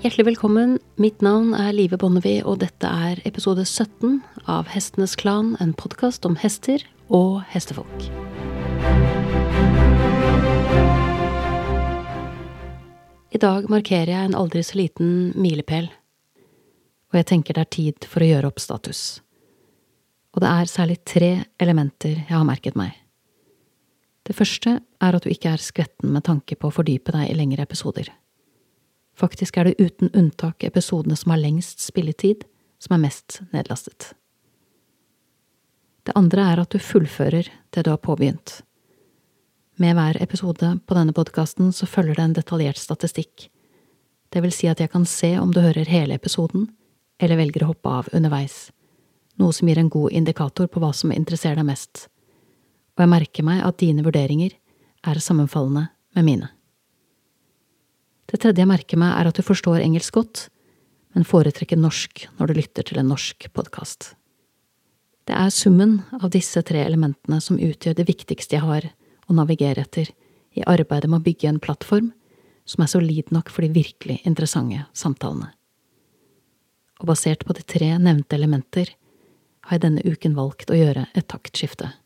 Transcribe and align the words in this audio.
Hjertelig 0.00 0.30
velkommen. 0.30 0.78
Mitt 0.96 1.20
navn 1.20 1.50
er 1.52 1.74
Live 1.76 1.98
Bonnevie, 2.00 2.40
og 2.48 2.62
dette 2.62 2.88
er 2.88 3.18
episode 3.28 3.66
17 3.66 4.22
av 4.48 4.70
Hestenes 4.72 5.12
Klan, 5.20 5.50
en 5.60 5.74
podkast 5.76 6.24
om 6.24 6.38
hester 6.40 6.80
og 7.12 7.42
hestefolk. 7.52 8.06
I 13.28 13.40
dag 13.44 13.68
markerer 13.68 14.14
jeg 14.14 14.30
en 14.30 14.38
aldri 14.40 14.62
så 14.64 14.78
liten 14.80 15.10
milepæl, 15.36 15.90
og 17.12 17.20
jeg 17.20 17.28
tenker 17.34 17.60
det 17.60 17.66
er 17.66 17.72
tid 17.76 18.08
for 18.08 18.24
å 18.24 18.30
gjøre 18.30 18.52
opp 18.54 18.64
status. 18.64 19.02
Og 20.32 20.40
det 20.40 20.54
er 20.54 20.72
særlig 20.72 20.96
tre 21.04 21.30
elementer 21.60 22.22
jeg 22.22 22.38
har 22.38 22.48
merket 22.48 22.80
meg. 22.80 22.96
Det 24.24 24.32
første 24.32 24.78
er 24.80 25.20
at 25.20 25.28
du 25.28 25.28
ikke 25.28 25.52
er 25.52 25.60
skvetten 25.60 26.08
med 26.16 26.24
tanke 26.24 26.56
på 26.56 26.72
å 26.72 26.76
fordype 26.80 27.12
deg 27.12 27.28
i 27.28 27.36
lengre 27.36 27.68
episoder. 27.68 28.08
Faktisk 29.20 29.58
er 29.60 29.68
det 29.68 29.76
uten 29.82 30.08
unntak 30.16 30.64
episodene 30.64 31.16
som 31.16 31.34
har 31.34 31.42
lengst 31.42 31.82
spilletid, 31.84 32.46
som 32.80 32.96
er 32.96 33.02
mest 33.04 33.42
nedlastet. 33.52 34.14
Det 36.08 36.16
andre 36.16 36.46
er 36.52 36.62
at 36.62 36.72
du 36.72 36.80
fullfører 36.80 37.50
det 37.74 37.84
du 37.84 37.90
har 37.92 38.00
påbegynt. 38.00 38.62
Med 39.80 39.96
hver 39.96 40.16
episode 40.22 40.72
på 40.86 40.96
denne 40.96 41.12
podkasten 41.16 41.72
så 41.76 41.88
følger 41.88 42.16
det 42.16 42.24
en 42.24 42.36
detaljert 42.36 42.80
statistikk. 42.80 43.50
Det 44.32 44.40
vil 44.44 44.54
si 44.54 44.70
at 44.70 44.80
jeg 44.80 44.92
kan 44.92 45.04
se 45.08 45.34
om 45.40 45.52
du 45.52 45.60
hører 45.60 45.88
hele 45.88 46.16
episoden, 46.16 46.70
eller 47.20 47.40
velger 47.40 47.66
å 47.66 47.72
hoppe 47.74 47.92
av 48.00 48.08
underveis, 48.16 48.70
noe 49.36 49.52
som 49.52 49.68
gir 49.68 49.80
en 49.80 49.92
god 49.92 50.16
indikator 50.16 50.70
på 50.72 50.80
hva 50.80 50.94
som 50.96 51.12
interesserer 51.12 51.60
deg 51.60 51.68
mest, 51.68 52.06
og 52.96 53.04
jeg 53.04 53.12
merker 53.12 53.44
meg 53.44 53.60
at 53.66 53.80
dine 53.82 54.04
vurderinger 54.06 54.56
er 55.08 55.20
sammenfallende 55.20 55.88
med 56.16 56.28
mine. 56.28 56.48
Det 58.30 58.38
tredje 58.38 58.62
jeg 58.62 58.70
merker 58.70 58.98
meg, 59.00 59.10
er 59.18 59.26
at 59.26 59.34
du 59.34 59.42
forstår 59.42 59.82
engelsk 59.82 60.14
godt, 60.14 60.44
men 61.16 61.26
foretrekker 61.26 61.78
norsk 61.80 62.28
når 62.38 62.50
du 62.50 62.58
lytter 62.60 62.86
til 62.86 63.00
en 63.02 63.10
norsk 63.10 63.48
podkast. 63.56 64.12
Det 65.26 65.34
er 65.34 65.50
summen 65.54 65.98
av 66.20 66.30
disse 66.30 66.62
tre 66.66 66.84
elementene 66.84 67.40
som 67.42 67.58
utgjør 67.58 67.96
det 67.98 68.06
viktigste 68.06 68.56
jeg 68.56 68.66
har 68.66 68.86
å 69.26 69.34
navigere 69.34 69.82
etter 69.82 70.12
i 70.54 70.62
arbeidet 70.62 71.10
med 71.10 71.20
å 71.20 71.26
bygge 71.26 71.50
en 71.50 71.60
plattform 71.62 72.12
som 72.70 72.84
er 72.84 72.92
solid 72.92 73.34
nok 73.34 73.50
for 73.50 73.66
de 73.66 73.74
virkelig 73.74 74.20
interessante 74.22 74.84
samtalene. 74.94 75.50
Og 77.02 77.10
basert 77.10 77.42
på 77.46 77.56
de 77.56 77.66
tre 77.66 77.92
nevnte 77.98 78.38
elementer 78.38 78.94
har 79.66 79.78
jeg 79.78 79.86
denne 79.88 80.06
uken 80.06 80.38
valgt 80.38 80.70
å 80.70 80.78
gjøre 80.78 81.08
et 81.18 81.26
taktskifte. 81.30 81.96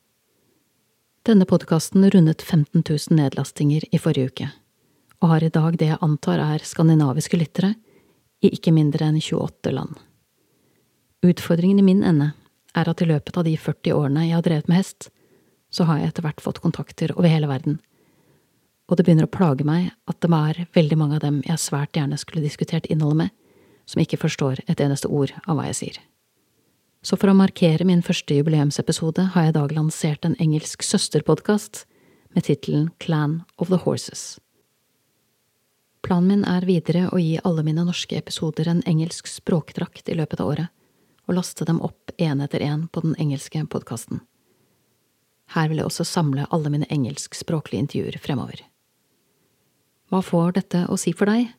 Denne 1.25 1.45
podkasten 1.49 2.05
rundet 2.13 2.41
15 2.45 2.81
000 2.81 3.21
nedlastinger 3.21 3.85
i 3.93 4.01
forrige 4.01 4.33
uke 4.33 4.53
og 5.25 5.31
har 5.31 5.45
i 5.45 5.53
dag 5.53 5.79
det 5.81 5.89
jeg 5.89 6.03
antar 6.05 6.43
er 6.45 6.65
skandinaviske 6.69 7.39
lyttere, 7.41 7.73
i 8.45 8.51
ikke 8.53 8.75
mindre 8.77 9.07
enn 9.09 9.17
28 9.17 9.73
land. 9.73 9.95
Utfordringen 11.25 11.81
i 11.81 11.87
min 11.87 12.03
ende 12.05 12.35
er 12.77 12.91
at 12.91 13.01
i 13.01 13.09
løpet 13.09 13.39
av 13.41 13.47
de 13.47 13.55
40 13.57 13.97
årene 13.97 14.27
jeg 14.27 14.37
har 14.37 14.45
drevet 14.45 14.69
med 14.69 14.83
hest, 14.83 15.09
så 15.73 15.87
har 15.89 16.03
jeg 16.03 16.13
etter 16.13 16.27
hvert 16.27 16.45
fått 16.45 16.61
kontakter 16.61 17.15
over 17.17 17.33
hele 17.33 17.49
verden, 17.49 17.79
og 18.85 18.99
det 18.99 19.07
begynner 19.07 19.25
å 19.25 19.33
plage 19.33 19.65
meg 19.65 19.95
at 20.11 20.21
det 20.21 20.29
var 20.29 20.61
veldig 20.77 20.99
mange 21.01 21.17
av 21.17 21.25
dem 21.25 21.41
jeg 21.47 21.63
svært 21.63 21.97
gjerne 21.97 22.21
skulle 22.21 22.45
diskutert 22.45 22.89
innholdet 22.93 23.23
med, 23.23 23.35
som 23.89 24.05
ikke 24.05 24.21
forstår 24.21 24.61
et 24.69 24.81
eneste 24.81 25.09
ord 25.09 25.33
av 25.47 25.57
hva 25.57 25.71
jeg 25.71 25.79
sier. 25.81 25.99
Så 27.05 27.17
for 27.21 27.33
å 27.33 27.37
markere 27.37 27.85
min 27.89 28.05
første 28.05 28.37
jubileumsepisode 28.37 29.31
har 29.33 29.47
jeg 29.47 29.55
i 29.55 29.59
dag 29.59 29.73
lansert 29.77 30.25
en 30.29 30.37
engelsk 30.41 30.85
søsterpodkast 30.85 31.85
med 32.37 32.45
tittelen 32.45 32.91
Clan 33.01 33.43
of 33.57 33.73
the 33.73 33.81
Horses. 33.81 34.35
Planen 36.15 36.29
min 36.31 36.45
er 36.47 36.63
videre 36.63 37.09
å 37.11 37.19
gi 37.19 37.41
alle 37.43 37.65
mine 37.67 37.83
norske 37.83 38.15
episoder 38.15 38.69
en 38.71 38.85
engelsk 38.87 39.27
språkdrakt 39.27 40.07
i 40.07 40.15
løpet 40.15 40.39
av 40.45 40.53
året, 40.53 40.69
og 41.27 41.35
laste 41.35 41.67
dem 41.67 41.81
opp 41.83 42.13
én 42.23 42.39
etter 42.45 42.63
én 42.63 42.85
på 42.87 43.03
den 43.03 43.17
engelske 43.19 43.59
podkasten. 43.67 44.21
Her 45.57 45.73
vil 45.73 45.83
jeg 45.83 45.89
også 45.89 46.07
samle 46.07 46.47
alle 46.55 46.71
mine 46.71 46.87
engelskspråklige 46.87 47.83
intervjuer 47.83 48.21
fremover. 48.23 48.63
Hva 50.07 50.23
får 50.23 50.55
dette 50.61 50.85
å 50.87 51.01
si 51.03 51.11
for 51.19 51.27
deg? 51.27 51.51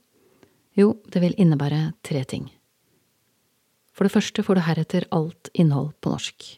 Jo, 0.79 1.01
det 1.03 1.25
vil 1.25 1.35
innebære 1.35 1.91
tre 1.99 2.23
ting. 2.23 2.47
For 3.91 4.07
det 4.07 4.15
første 4.15 4.39
får 4.39 4.55
du 4.55 4.67
heretter 4.69 5.11
alt 5.11 5.51
innhold 5.51 5.97
på 5.99 6.15
norsk. 6.15 6.51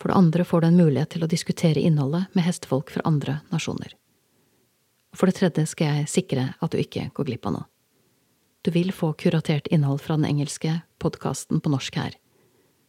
For 0.00 0.08
det 0.08 0.22
andre 0.24 0.48
får 0.48 0.64
du 0.64 0.72
en 0.72 0.80
mulighet 0.86 1.18
til 1.18 1.28
å 1.28 1.34
diskutere 1.36 1.84
innholdet 1.84 2.32
med 2.32 2.48
hestefolk 2.48 2.96
fra 2.96 3.04
andre 3.04 3.42
nasjoner. 3.52 3.92
For 5.16 5.28
det 5.28 5.38
tredje 5.38 5.64
skal 5.70 6.00
jeg 6.00 6.10
sikre 6.12 6.50
at 6.60 6.72
du 6.72 6.80
ikke 6.80 7.08
går 7.16 7.28
glipp 7.30 7.48
av 7.48 7.54
noe. 7.56 7.68
Du 8.66 8.72
vil 8.74 8.90
få 8.92 9.12
kuratert 9.16 9.70
innhold 9.72 10.02
fra 10.04 10.18
den 10.18 10.26
engelske 10.28 10.80
podkasten 11.00 11.62
på 11.62 11.72
norsk 11.72 11.96
her, 11.96 12.16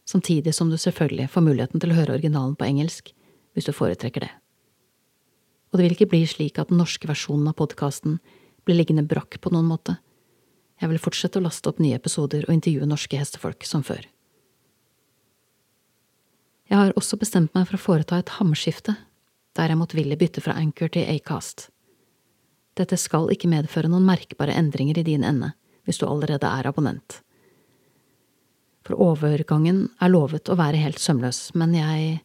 samtidig 0.04 0.52
som 0.54 0.68
du 0.70 0.76
selvfølgelig 0.76 1.30
får 1.30 1.46
muligheten 1.46 1.80
til 1.80 1.94
å 1.94 1.96
høre 1.96 2.18
originalen 2.18 2.56
på 2.58 2.66
engelsk 2.66 3.12
hvis 3.54 3.68
du 3.68 3.72
foretrekker 3.72 4.26
det. 4.26 4.30
Og 5.70 5.78
det 5.78 5.86
vil 5.86 5.94
ikke 5.94 6.10
bli 6.10 6.24
slik 6.26 6.58
at 6.58 6.70
den 6.72 6.80
norske 6.82 7.06
versjonen 7.08 7.48
av 7.48 7.56
podkasten 7.58 8.18
blir 8.66 8.76
liggende 8.76 9.06
brakk 9.06 9.38
på 9.40 9.52
noen 9.54 9.70
måte. 9.70 9.96
Jeg 10.82 10.90
vil 10.90 11.02
fortsette 11.02 11.38
å 11.38 11.44
laste 11.44 11.70
opp 11.70 11.80
nye 11.82 11.98
episoder 11.98 12.46
og 12.46 12.54
intervjue 12.56 12.88
norske 12.88 13.20
hestefolk 13.20 13.66
som 13.68 13.84
før. 13.86 14.02
Jeg 16.70 16.78
har 16.78 16.94
også 16.98 17.18
bestemt 17.18 17.54
meg 17.54 17.66
for 17.66 17.78
å 17.78 17.82
foreta 17.82 18.18
et 18.20 18.36
hamskifte, 18.38 18.94
der 19.58 19.72
jeg 19.72 19.78
motvillig 19.78 20.18
bytte 20.20 20.42
fra 20.42 20.54
Anchor 20.58 20.90
til 20.94 21.08
Acast. 21.10 21.68
Dette 22.78 22.96
skal 23.00 23.30
ikke 23.32 23.50
medføre 23.50 23.90
noen 23.90 24.06
merkbare 24.06 24.54
endringer 24.56 25.00
i 25.00 25.06
din 25.06 25.26
ende 25.26 25.52
hvis 25.88 25.98
du 26.00 26.06
allerede 26.06 26.46
er 26.46 26.68
abonnent. 26.68 27.20
For 28.86 28.98
overgangen 29.00 29.88
er 30.00 30.12
lovet 30.12 30.48
å 30.50 30.56
være 30.58 30.80
helt 30.80 31.00
sømløs, 31.02 31.50
men 31.58 31.74
jeg 31.76 32.20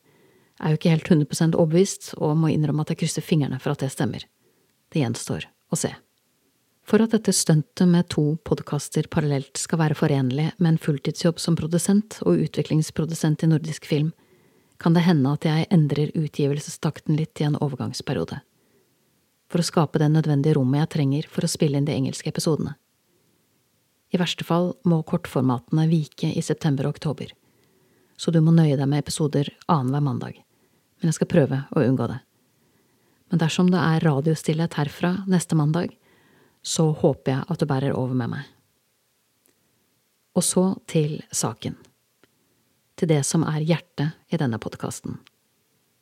er 0.62 0.72
jo 0.72 0.80
ikke 0.80 0.94
helt 0.94 1.12
100% 1.12 1.58
overbevist 1.58 2.14
og 2.20 2.38
må 2.40 2.52
innrømme 2.54 2.86
at 2.86 2.94
jeg 2.94 3.04
krysser 3.04 3.26
fingrene 3.26 3.60
for 3.62 3.74
at 3.74 3.84
det 3.84 3.92
stemmer. 3.94 4.24
Det 4.94 5.02
gjenstår 5.02 5.48
å 5.74 5.80
se. 5.80 5.92
For 6.86 7.02
at 7.02 7.16
dette 7.16 7.34
stuntet 7.34 7.90
med 7.90 8.08
to 8.14 8.36
podkaster 8.46 9.10
parallelt 9.12 9.58
skal 9.58 9.82
være 9.82 9.98
forenlig 9.98 10.52
med 10.60 10.76
en 10.76 10.82
fulltidsjobb 10.82 11.42
som 11.42 11.58
produsent 11.58 12.20
og 12.24 12.44
utviklingsprodusent 12.46 13.44
i 13.44 13.50
nordisk 13.50 13.90
film, 13.90 14.14
kan 14.78 14.94
det 14.94 15.06
hende 15.08 15.32
at 15.34 15.48
jeg 15.48 15.70
endrer 15.74 16.14
utgivelsestakten 16.14 17.18
litt 17.18 17.42
i 17.42 17.48
en 17.48 17.58
overgangsperiode 17.58 18.42
for 19.56 19.64
å 19.64 19.70
skape 19.70 20.02
det 20.02 20.10
nødvendige 20.12 20.58
rommet 20.58 20.82
jeg 20.82 20.92
trenger 20.92 21.28
for 21.32 21.46
å 21.48 21.48
spille 21.48 21.80
inn 21.80 21.86
de 21.88 21.94
engelske 21.96 22.28
episodene. 22.28 22.74
I 24.12 24.20
verste 24.20 24.44
fall 24.44 24.74
må 24.84 24.98
kortformatene 25.08 25.86
vike 25.88 26.28
i 26.28 26.42
september 26.44 26.90
og 26.90 26.98
oktober, 26.98 27.30
så 28.20 28.34
du 28.36 28.42
må 28.44 28.52
nøye 28.52 28.76
deg 28.76 28.90
med 28.92 29.00
episoder 29.00 29.48
annenhver 29.72 30.04
mandag, 30.04 30.42
men 31.00 31.08
jeg 31.08 31.16
skal 31.22 31.32
prøve 31.32 31.62
å 31.72 31.86
unngå 31.86 32.10
det. 32.12 32.18
Men 33.32 33.42
dersom 33.46 33.72
det 33.72 33.80
er 33.80 34.04
radiostillhet 34.04 34.76
herfra 34.76 35.14
neste 35.32 35.56
mandag, 35.56 35.96
så 36.60 36.90
håper 36.92 37.38
jeg 37.38 37.48
at 37.48 37.64
du 37.64 37.68
bærer 37.70 37.96
over 37.96 38.12
med 38.12 38.34
meg. 38.36 38.52
Og 40.36 40.44
så 40.44 40.66
til 40.92 41.22
saken. 41.32 41.80
Til 43.00 43.08
det 43.08 43.24
som 43.24 43.48
er 43.48 43.64
hjertet 43.64 44.20
i 44.28 44.42
denne 44.42 44.60
podkasten. 44.60 45.16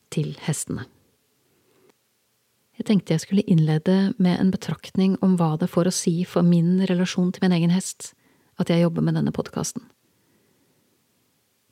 Til 0.09 0.33
hestene. 0.41 0.89
Jeg 2.79 2.87
tenkte 2.89 3.13
jeg 3.13 3.21
skulle 3.21 3.45
innlede 3.45 4.13
med 4.17 4.39
en 4.39 4.51
betraktning 4.53 5.17
om 5.21 5.35
hva 5.37 5.53
det 5.61 5.69
får 5.69 5.89
å 5.89 5.93
si 5.93 6.15
for 6.25 6.45
min 6.45 6.79
relasjon 6.89 7.31
til 7.33 7.45
min 7.45 7.55
egen 7.59 7.73
hest 7.73 8.13
at 8.61 8.69
jeg 8.69 8.81
jobber 8.81 9.05
med 9.05 9.17
denne 9.17 9.33
podkasten. 9.33 9.85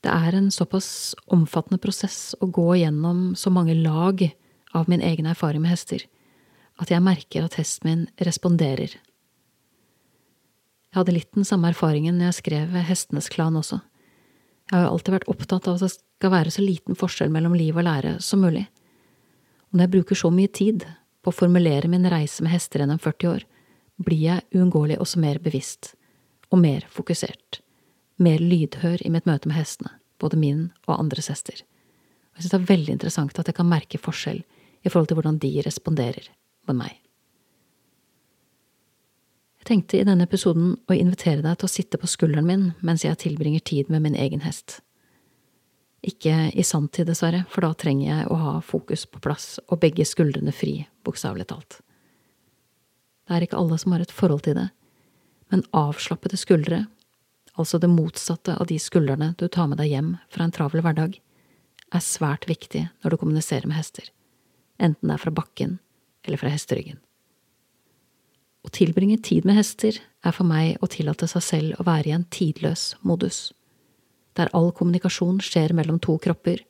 Det 0.02 0.10
er 0.10 0.34
en 0.38 0.50
såpass 0.54 1.14
omfattende 1.30 1.82
prosess 1.82 2.34
å 2.42 2.50
gå 2.50 2.74
gjennom 2.80 3.34
så 3.38 3.52
mange 3.54 3.76
lag 3.78 4.24
av 4.78 4.90
min 4.90 5.02
egen 5.06 5.30
erfaring 5.30 5.62
med 5.62 5.74
hester, 5.74 6.06
at 6.82 6.90
jeg 6.90 7.06
merker 7.06 7.46
at 7.46 7.58
hesten 7.60 7.90
min 7.90 8.04
responderer. 8.22 8.96
Jeg 10.92 10.98
hadde 10.98 11.16
litt 11.16 11.30
den 11.38 11.48
samme 11.48 11.70
erfaringen 11.72 12.18
når 12.18 12.32
jeg 12.32 12.40
skrev 12.42 12.74
Hestenes 12.84 13.30
Klan 13.32 13.56
også. 13.56 13.80
Jeg 14.68 14.76
har 14.76 14.88
jo 14.88 14.94
alltid 14.96 15.16
vært 15.16 15.30
opptatt 15.32 15.70
av 15.70 15.78
at 15.78 15.86
det 15.86 15.92
skal 15.94 16.34
være 16.34 16.54
så 16.54 16.66
liten 16.66 16.98
forskjell 16.98 17.32
mellom 17.32 17.56
liv 17.58 17.78
og 17.78 17.86
lære 17.88 18.18
som 18.24 18.42
mulig. 18.44 18.66
Og 19.72 19.78
når 19.80 19.88
jeg 19.88 19.94
bruker 19.96 20.20
så 20.20 20.30
mye 20.34 20.52
tid 20.52 20.86
på 21.24 21.32
å 21.32 21.36
formulere 21.36 21.88
min 21.88 22.08
reise 22.12 22.44
med 22.44 22.52
hester 22.52 22.84
gjennom 22.84 23.00
40 23.00 23.32
år, 23.32 23.44
blir 24.02 24.20
jeg 24.20 24.48
uunngåelig 24.58 25.00
også 25.00 25.22
mer 25.24 25.40
bevisst, 25.40 25.94
og 26.52 26.60
mer 26.60 26.84
fokusert, 26.92 27.62
mer 28.20 28.42
lydhør 28.44 29.04
i 29.06 29.12
mitt 29.14 29.28
møte 29.30 29.48
med 29.48 29.56
hestene, 29.56 29.94
både 30.20 30.40
min 30.42 30.66
og 30.88 30.98
andres 30.98 31.32
hester. 31.32 31.64
Og 32.32 32.40
jeg 32.40 32.44
synes 32.44 32.54
det 32.54 32.60
er 32.60 32.74
veldig 32.74 32.98
interessant 32.98 33.40
at 33.40 33.48
jeg 33.48 33.58
kan 33.58 33.70
merke 33.70 34.02
forskjell 34.02 34.44
i 34.84 34.90
forhold 34.90 35.12
til 35.12 35.20
hvordan 35.20 35.40
de 35.40 35.54
responderer 35.64 36.28
med 36.68 36.80
meg. 36.84 36.98
Jeg 39.62 39.70
tenkte 39.70 40.00
i 40.00 40.06
denne 40.08 40.26
episoden 40.26 40.74
å 40.90 40.96
invitere 40.98 41.44
deg 41.46 41.60
til 41.62 41.70
å 41.70 41.72
sitte 41.72 42.00
på 42.02 42.10
skulderen 42.10 42.48
min 42.48 42.64
mens 42.82 43.06
jeg 43.06 43.20
tilbringer 43.22 43.62
tid 43.64 43.92
med 43.94 44.04
min 44.04 44.18
egen 44.18 44.42
hest. 44.42 44.80
Ikke 46.02 46.34
i 46.58 46.64
sanntid, 46.66 47.06
dessverre, 47.06 47.44
for 47.50 47.62
da 47.62 47.76
trenger 47.78 48.08
jeg 48.10 48.30
å 48.34 48.38
ha 48.42 48.54
fokus 48.66 49.06
på 49.06 49.22
plass 49.22 49.60
og 49.68 49.84
begge 49.84 50.06
skuldrene 50.08 50.54
fri, 50.56 50.80
bokstavelig 51.06 51.46
talt. 51.52 51.82
Det 53.28 53.38
er 53.38 53.46
ikke 53.46 53.60
alle 53.60 53.78
som 53.78 53.94
har 53.94 54.02
et 54.04 54.14
forhold 54.14 54.46
til 54.48 54.58
det, 54.58 54.70
Men 55.52 55.66
avslappede 55.76 56.38
skuldre, 56.40 56.86
altså 57.60 57.78
det 57.78 57.90
motsatte 57.92 58.54
av 58.56 58.70
de 58.70 58.78
skuldrene 58.80 59.34
du 59.38 59.50
tar 59.52 59.68
med 59.68 59.82
deg 59.82 59.90
hjem 59.92 60.14
fra 60.32 60.46
en 60.48 60.54
travel 60.56 60.80
hverdag, 60.80 61.18
er 61.92 62.00
svært 62.00 62.48
viktig 62.48 62.86
når 63.04 63.12
du 63.12 63.18
kommuniserer 63.20 63.68
med 63.68 63.76
hester, 63.76 64.08
enten 64.80 65.12
det 65.12 65.18
er 65.18 65.24
fra 65.26 65.34
bakken 65.36 65.80
eller 66.24 66.40
fra 66.40 66.54
hesteryggen. 66.54 67.02
Å 68.64 68.72
tilbringe 68.72 69.18
tid 69.20 69.44
med 69.44 69.58
hester 69.58 70.00
er 70.00 70.36
for 70.38 70.48
meg 70.48 70.80
å 70.80 70.88
tillate 70.88 71.28
seg 71.28 71.44
selv 71.44 71.82
å 71.82 71.88
være 71.88 72.12
i 72.12 72.16
en 72.16 72.28
tidløs 72.32 72.94
modus, 73.04 73.50
der 74.40 74.52
all 74.56 74.72
kommunikasjon 74.72 75.42
skjer 75.44 75.74
mellom 75.76 76.00
to 76.00 76.18
kropper 76.22 76.64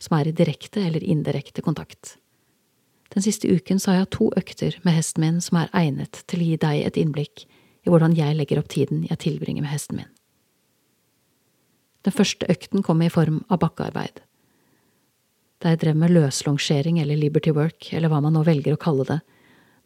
som 0.00 0.16
er 0.18 0.30
i 0.30 0.34
direkte 0.36 0.82
eller 0.86 1.04
indirekte 1.04 1.62
kontakt. 1.62 2.16
Den 3.10 3.24
siste 3.26 3.50
uken 3.50 3.80
så 3.82 3.90
har 3.90 3.98
jeg 4.00 4.12
to 4.14 4.30
økter 4.38 4.76
med 4.86 4.94
hesten 4.94 5.24
min 5.24 5.40
som 5.42 5.58
er 5.60 5.72
egnet 5.76 6.22
til 6.30 6.42
å 6.42 6.48
gi 6.52 6.60
deg 6.62 6.84
et 6.86 7.00
innblikk 7.00 7.44
i 7.82 7.90
hvordan 7.90 8.14
jeg 8.14 8.36
legger 8.38 8.60
opp 8.60 8.70
tiden 8.70 9.02
jeg 9.08 9.22
tilbringer 9.24 9.64
med 9.64 9.72
hesten 9.72 9.98
min. 9.98 10.10
Den 12.06 12.14
første 12.16 12.46
økten 12.48 12.84
kom 12.86 13.02
i 13.04 13.10
form 13.12 13.42
av 13.50 13.60
bakkearbeid. 13.64 14.22
Der 15.60 15.74
jeg 15.74 15.82
drev 15.82 15.98
med 16.00 16.14
løslongering 16.14 17.00
eller 17.02 17.18
liberty 17.18 17.52
work, 17.52 17.90
eller 17.92 18.08
hva 18.08 18.22
man 18.24 18.32
nå 18.32 18.44
velger 18.46 18.76
å 18.76 18.80
kalle 18.80 19.04
det, 19.08 19.18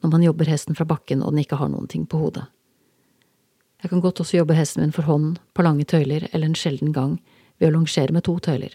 når 0.05 0.13
man 0.13 0.23
jobber 0.23 0.51
hesten 0.53 0.77
fra 0.79 0.87
bakken 0.87 1.25
og 1.25 1.33
den 1.33 1.43
ikke 1.43 1.59
har 1.59 1.73
noen 1.73 1.89
ting 1.91 2.05
på 2.07 2.21
hodet. 2.21 2.45
Jeg 3.85 3.93
kan 3.93 4.01
godt 4.01 4.23
også 4.25 4.39
jobbe 4.41 4.57
hesten 4.57 4.81
min 4.81 4.95
for 4.97 5.05
hånd, 5.05 5.37
på 5.53 5.63
lange 5.63 5.85
tøyler 5.85 6.25
eller 6.33 6.49
en 6.49 6.57
sjelden 6.57 6.95
gang 6.97 7.19
ved 7.61 7.69
å 7.69 7.75
longere 7.77 8.17
med 8.17 8.25
to 8.25 8.39
tøyler 8.41 8.73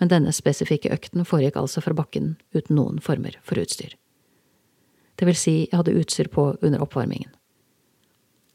men 0.00 0.08
denne 0.08 0.32
spesifikke 0.32 0.90
økten 0.94 1.26
foregikk 1.28 1.58
altså 1.60 1.82
fra 1.84 1.94
bakken 1.96 2.32
uten 2.56 2.78
noen 2.78 3.02
former 3.04 3.36
for 3.44 3.60
utstyr. 3.60 3.92
Det 5.20 5.28
vil 5.28 5.36
si, 5.36 5.54
jeg 5.68 5.76
hadde 5.76 5.92
utstyr 6.00 6.30
på 6.32 6.54
under 6.64 6.80
oppvarmingen. 6.80 7.28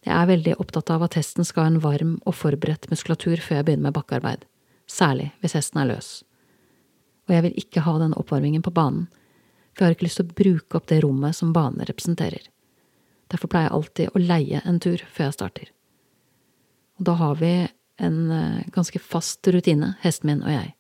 Jeg 0.06 0.14
er 0.14 0.30
veldig 0.30 0.56
opptatt 0.62 0.90
av 0.94 1.06
at 1.06 1.18
hesten 1.18 1.46
skal 1.46 1.66
ha 1.66 1.72
en 1.72 1.84
varm 1.84 2.16
og 2.26 2.38
forberedt 2.38 2.90
muskulatur 2.90 3.38
før 3.42 3.60
jeg 3.60 3.68
begynner 3.68 3.88
med 3.88 3.98
bakkearbeid, 3.98 4.46
særlig 4.90 5.32
hvis 5.42 5.56
hesten 5.58 5.82
er 5.82 5.92
løs. 5.94 6.10
Og 7.30 7.38
jeg 7.38 7.46
vil 7.46 7.62
ikke 7.62 7.86
ha 7.86 7.96
den 8.02 8.18
oppvarmingen 8.18 8.66
på 8.66 8.74
banen, 8.74 9.06
for 9.74 9.86
jeg 9.86 9.92
har 9.92 9.98
ikke 9.98 10.08
lyst 10.08 10.22
til 10.22 10.30
å 10.30 10.38
bruke 10.42 10.80
opp 10.80 10.90
det 10.90 11.02
rommet 11.06 11.38
som 11.38 11.54
banen 11.54 11.86
representerer. 11.86 12.50
Derfor 13.30 13.50
pleier 13.50 13.70
jeg 13.70 13.78
alltid 13.78 14.14
å 14.14 14.22
leie 14.22 14.62
en 14.66 14.82
tur 14.82 15.02
før 15.14 15.30
jeg 15.30 15.38
starter. 15.38 15.75
Og 17.00 17.08
da 17.10 17.16
har 17.20 17.36
vi 17.40 17.54
en 17.98 18.32
eh, 18.32 18.64
ganske 18.76 19.00
fast 19.00 19.48
rutine, 19.48 19.96
hesten 20.04 20.30
min 20.30 20.44
og 20.44 20.52
jeg. 20.52 20.74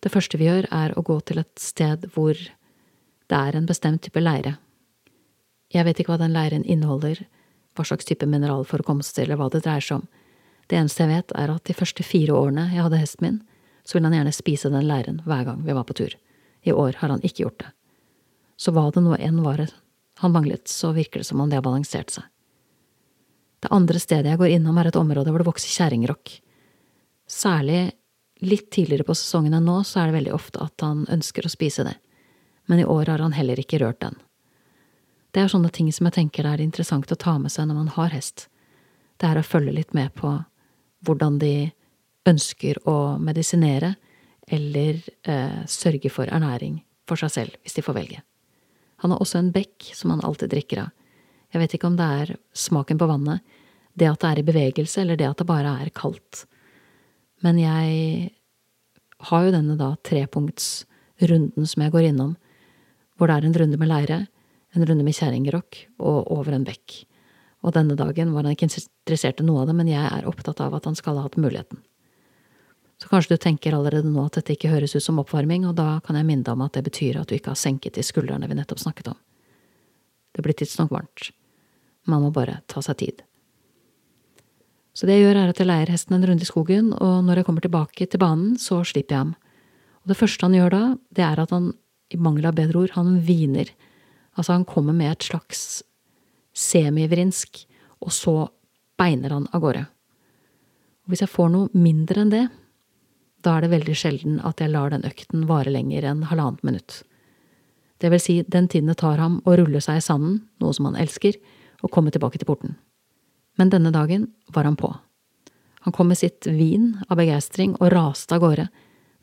Det 0.00 0.12
første 0.12 0.40
vi 0.40 0.48
gjør, 0.48 0.68
er 0.72 0.96
å 0.96 1.04
gå 1.04 1.18
til 1.28 1.42
et 1.42 1.60
sted 1.60 2.06
hvor 2.14 2.36
det 3.30 3.36
er 3.36 3.56
en 3.56 3.68
bestemt 3.68 4.02
type 4.04 4.20
leire. 4.20 4.56
Jeg 5.70 5.86
vet 5.86 6.00
ikke 6.00 6.14
hva 6.14 6.22
den 6.22 6.34
leiren 6.34 6.64
inneholder, 6.64 7.20
hva 7.76 7.84
slags 7.86 8.08
type 8.08 8.26
mineralforekomst 8.26 9.20
eller 9.22 9.38
hva 9.38 9.50
det 9.52 9.62
dreier 9.64 9.84
seg 9.84 10.00
om. 10.00 10.08
Det 10.70 10.78
eneste 10.78 11.04
jeg 11.04 11.12
vet, 11.12 11.34
er 11.38 11.52
at 11.52 11.66
de 11.66 11.76
første 11.76 12.06
fire 12.06 12.34
årene 12.34 12.68
jeg 12.72 12.82
hadde 12.86 13.00
hesten 13.00 13.26
min, 13.26 13.38
så 13.84 13.96
ville 13.96 14.10
han 14.10 14.18
gjerne 14.18 14.34
spise 14.34 14.72
den 14.72 14.88
leiren 14.88 15.20
hver 15.26 15.44
gang 15.46 15.62
vi 15.66 15.76
var 15.76 15.86
på 15.86 15.96
tur. 16.00 16.16
I 16.66 16.72
år 16.72 16.98
har 17.00 17.12
han 17.12 17.22
ikke 17.24 17.44
gjort 17.44 17.62
det. 17.62 17.70
Så 18.60 18.74
hva 18.76 18.88
det 18.92 19.02
nå 19.04 19.16
enn 19.16 19.40
var 19.44 19.62
han 20.20 20.34
manglet, 20.34 20.68
så 20.68 20.92
virker 20.92 21.22
det 21.22 21.28
som 21.30 21.40
om 21.40 21.48
det 21.48 21.56
har 21.60 21.64
balansert 21.64 22.12
seg. 22.12 22.26
Det 23.60 23.72
andre 23.74 24.00
stedet 24.00 24.32
jeg 24.32 24.40
går 24.40 24.54
innom, 24.56 24.78
er 24.80 24.88
et 24.88 24.98
område 24.98 25.32
hvor 25.32 25.42
det 25.42 25.50
vokser 25.50 25.72
kjerringrokk. 25.74 26.32
Særlig 27.30 27.90
Litt 28.40 28.70
tidligere 28.70 29.04
på 29.04 29.14
sesongen 29.14 29.52
enn 29.52 29.66
nå, 29.68 29.82
så 29.84 30.00
er 30.00 30.08
det 30.08 30.16
veldig 30.16 30.32
ofte 30.32 30.62
at 30.64 30.80
han 30.80 31.04
ønsker 31.12 31.44
å 31.44 31.52
spise 31.52 31.84
det, 31.84 31.92
men 32.72 32.80
i 32.80 32.86
år 32.88 33.10
har 33.12 33.20
han 33.20 33.34
heller 33.36 33.60
ikke 33.60 33.82
rørt 33.82 34.00
den. 34.00 34.16
Det 35.30 35.42
er 35.42 35.50
sånne 35.52 35.68
ting 35.74 35.90
som 35.92 36.08
jeg 36.08 36.16
tenker 36.16 36.46
det 36.46 36.54
er 36.56 36.62
interessant 36.64 37.12
å 37.12 37.18
ta 37.20 37.36
med 37.38 37.52
seg 37.52 37.68
når 37.68 37.78
man 37.82 37.92
har 37.98 38.14
hest. 38.14 38.46
Det 39.20 39.28
er 39.28 39.38
å 39.38 39.44
følge 39.44 39.76
litt 39.76 39.92
med 39.94 40.14
på 40.16 40.32
hvordan 41.04 41.36
de 41.42 41.68
ønsker 42.28 42.80
å 42.88 43.18
medisinere 43.20 43.92
eller 44.48 45.02
eh, 45.28 45.60
sørge 45.68 46.10
for 46.10 46.32
ernæring 46.32 46.80
for 47.08 47.20
seg 47.20 47.34
selv, 47.34 47.60
hvis 47.60 47.76
de 47.76 47.84
får 47.84 47.98
velge. 47.98 48.22
Han 49.04 49.12
har 49.12 49.20
også 49.20 49.38
en 49.40 49.52
bekk 49.52 49.92
som 49.96 50.14
han 50.14 50.24
alltid 50.24 50.50
drikker 50.54 50.86
av. 50.86 50.96
Jeg 51.50 51.62
vet 51.62 51.74
ikke 51.74 51.88
om 51.90 51.96
det 51.98 52.06
er 52.22 52.36
smaken 52.54 52.98
på 53.00 53.08
vannet, 53.10 53.42
det 53.98 54.08
at 54.08 54.22
det 54.22 54.28
er 54.30 54.40
i 54.40 54.46
bevegelse, 54.46 55.02
eller 55.02 55.18
det 55.18 55.26
at 55.28 55.40
det 55.40 55.48
bare 55.48 55.72
er 55.82 55.90
kaldt. 55.94 56.44
Men 57.44 57.58
jeg 57.58 58.30
har 59.30 59.44
jo 59.44 59.54
denne 59.54 59.76
da 59.80 59.94
trepunktsrunden 60.06 61.66
som 61.66 61.84
jeg 61.84 61.92
går 61.92 62.10
innom, 62.12 62.36
hvor 63.16 63.28
det 63.28 63.36
er 63.36 63.48
en 63.48 63.58
runde 63.62 63.80
med 63.80 63.90
leire, 63.90 64.20
en 64.76 64.86
runde 64.86 65.04
med 65.04 65.16
kjerringrock 65.16 65.84
og 65.98 66.30
over 66.30 66.54
en 66.54 66.64
bekk. 66.64 67.02
Og 67.66 67.74
denne 67.76 67.96
dagen 67.98 68.32
var 68.32 68.46
han 68.46 68.54
ikke 68.54 68.70
interessert 68.70 69.42
i 69.42 69.44
noe 69.44 69.64
av 69.64 69.68
det, 69.68 69.76
men 69.76 69.90
jeg 69.90 70.06
er 70.06 70.28
opptatt 70.28 70.62
av 70.64 70.76
at 70.78 70.86
han 70.88 70.96
skal 70.96 71.18
ha 71.18 71.26
hatt 71.26 71.40
muligheten. 71.40 71.82
Så 73.00 73.08
kanskje 73.08 73.36
du 73.36 73.40
tenker 73.40 73.74
allerede 73.74 74.08
nå 74.12 74.22
at 74.26 74.36
dette 74.36 74.54
ikke 74.54 74.70
høres 74.72 74.94
ut 74.94 75.04
som 75.04 75.20
oppvarming, 75.22 75.66
og 75.68 75.76
da 75.76 75.98
kan 76.04 76.16
jeg 76.16 76.28
minne 76.28 76.44
deg 76.44 76.56
om 76.56 76.64
at 76.66 76.76
det 76.76 76.84
betyr 76.88 77.20
at 77.20 77.28
du 77.28 77.36
ikke 77.36 77.54
har 77.54 77.60
senket 77.60 77.96
de 77.96 78.04
skuldrene 78.04 78.48
vi 78.48 78.56
nettopp 78.56 78.82
snakket 78.82 79.12
om. 79.12 79.20
Det 80.36 80.44
blir 80.44 80.56
tidsnok 80.56 80.92
varmt. 80.92 81.30
Man 82.08 82.24
må 82.24 82.30
bare 82.34 82.60
ta 82.70 82.82
seg 82.84 83.00
tid. 83.02 83.20
Så 84.96 85.06
det 85.06 85.16
jeg 85.16 85.28
gjør, 85.28 85.38
er 85.40 85.52
at 85.52 85.60
jeg 85.60 85.68
leier 85.68 85.92
hesten 85.92 86.16
en 86.16 86.26
runde 86.26 86.44
i 86.44 86.48
skogen, 86.48 86.90
og 86.92 87.22
når 87.24 87.40
jeg 87.40 87.46
kommer 87.48 87.64
tilbake 87.64 88.06
til 88.10 88.20
banen, 88.20 88.56
så 88.58 88.82
slipper 88.84 89.14
jeg 89.14 89.22
ham. 89.22 89.34
Og 90.02 90.12
det 90.12 90.18
første 90.18 90.46
han 90.46 90.56
gjør 90.56 90.74
da, 90.74 90.82
det 91.16 91.24
er 91.24 91.42
at 91.44 91.54
han, 91.54 91.70
i 92.10 92.18
mangel 92.18 92.48
av 92.50 92.56
bedre 92.58 92.82
ord, 92.82 92.94
han 92.96 93.20
hviner. 93.24 93.70
Altså, 94.34 94.56
han 94.56 94.66
kommer 94.68 94.96
med 94.96 95.12
et 95.12 95.28
slags 95.28 95.82
semivrinsk, 96.56 97.62
og 98.02 98.12
så 98.14 98.34
beiner 99.00 99.36
han 99.36 99.46
av 99.54 99.62
gårde. 99.62 99.84
Og 101.04 101.12
hvis 101.12 101.22
jeg 101.24 101.32
får 101.32 101.52
noe 101.52 101.70
mindre 101.76 102.24
enn 102.24 102.32
det, 102.34 102.46
da 103.40 103.56
er 103.56 103.64
det 103.64 103.72
veldig 103.72 103.96
sjelden 103.96 104.40
at 104.44 104.60
jeg 104.60 104.72
lar 104.72 104.92
den 104.92 105.06
økten 105.08 105.46
vare 105.48 105.72
lenger 105.72 106.04
enn 106.10 106.26
halvannet 106.28 106.64
minutt. 106.66 107.00
Det 108.00 108.10
vil 108.12 108.20
si 108.20 108.36
den 108.48 108.68
tiden 108.68 108.90
det 108.90 108.98
tar 109.00 109.20
ham 109.20 109.38
å 109.48 109.54
rulle 109.56 109.80
seg 109.84 110.00
i 110.00 110.04
sanden, 110.04 110.42
noe 110.60 110.76
som 110.76 110.88
han 110.88 110.98
elsker, 111.00 111.36
og 111.80 111.92
komme 111.92 112.12
tilbake 112.14 112.40
til 112.40 112.48
porten 112.48 112.76
men 113.60 113.70
denne 113.70 113.90
dagen 113.92 114.30
var 114.46 114.64
han 114.64 114.76
på. 114.76 114.94
Han 115.80 115.92
kom 115.92 116.08
med 116.08 116.18
sitt 116.18 116.46
vin 116.46 116.94
av 117.08 117.18
begeistring 117.20 117.74
og 117.76 117.90
raste 117.92 118.36
av 118.36 118.40
gårde, 118.44 118.68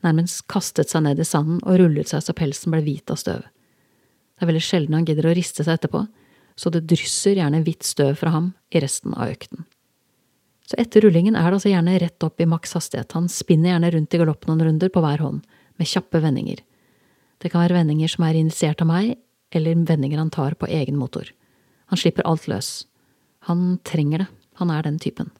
nærmest 0.06 0.44
kastet 0.50 0.92
seg 0.92 1.02
ned 1.06 1.18
i 1.18 1.26
sanden 1.26 1.58
og 1.64 1.78
rullet 1.80 2.10
seg 2.10 2.22
så 2.22 2.34
pelsen 2.38 2.74
ble 2.74 2.84
hvit 2.86 3.10
av 3.10 3.18
støv. 3.18 3.42
Det 3.42 4.46
er 4.46 4.50
veldig 4.52 4.62
sjelden 4.62 4.94
han 4.94 5.08
gidder 5.08 5.26
å 5.26 5.34
riste 5.34 5.66
seg 5.66 5.78
etterpå, 5.78 6.04
så 6.58 6.70
det 6.74 6.84
drysser 6.90 7.38
gjerne 7.38 7.64
hvitt 7.66 7.86
støv 7.86 8.14
fra 8.20 8.30
ham 8.34 8.52
i 8.70 8.82
resten 8.82 9.14
av 9.14 9.32
økten. 9.32 9.66
Så 10.70 10.78
etter 10.78 11.02
rullingen 11.02 11.34
er 11.38 11.48
det 11.48 11.58
altså 11.58 11.72
gjerne 11.72 11.98
rett 11.98 12.26
opp 12.26 12.42
i 12.42 12.46
maks 12.46 12.76
hastighet, 12.78 13.14
han 13.18 13.26
spinner 13.32 13.72
gjerne 13.72 13.90
rundt 13.94 14.14
i 14.14 14.22
galopp 14.22 14.46
noen 14.46 14.62
runder 14.68 14.92
på 14.92 15.02
hver 15.02 15.24
hånd, 15.24 15.42
med 15.78 15.90
kjappe 15.90 16.22
vendinger. 16.22 16.62
Det 17.42 17.50
kan 17.50 17.62
være 17.64 17.78
vendinger 17.80 18.10
som 18.10 18.26
er 18.26 18.38
initiert 18.38 18.82
av 18.82 18.90
meg, 18.90 19.16
eller 19.54 19.82
vendinger 19.88 20.22
han 20.22 20.34
tar 20.34 20.58
på 20.58 20.70
egen 20.70 20.98
motor. 20.98 21.30
Han 21.88 22.00
slipper 22.00 22.26
alt 22.28 22.48
løs, 22.50 22.86
han 23.48 23.78
trenger 23.84 24.24
det, 24.24 24.28
han 24.60 24.70
er 24.70 24.84
den 24.84 24.98
typen. 25.00 25.30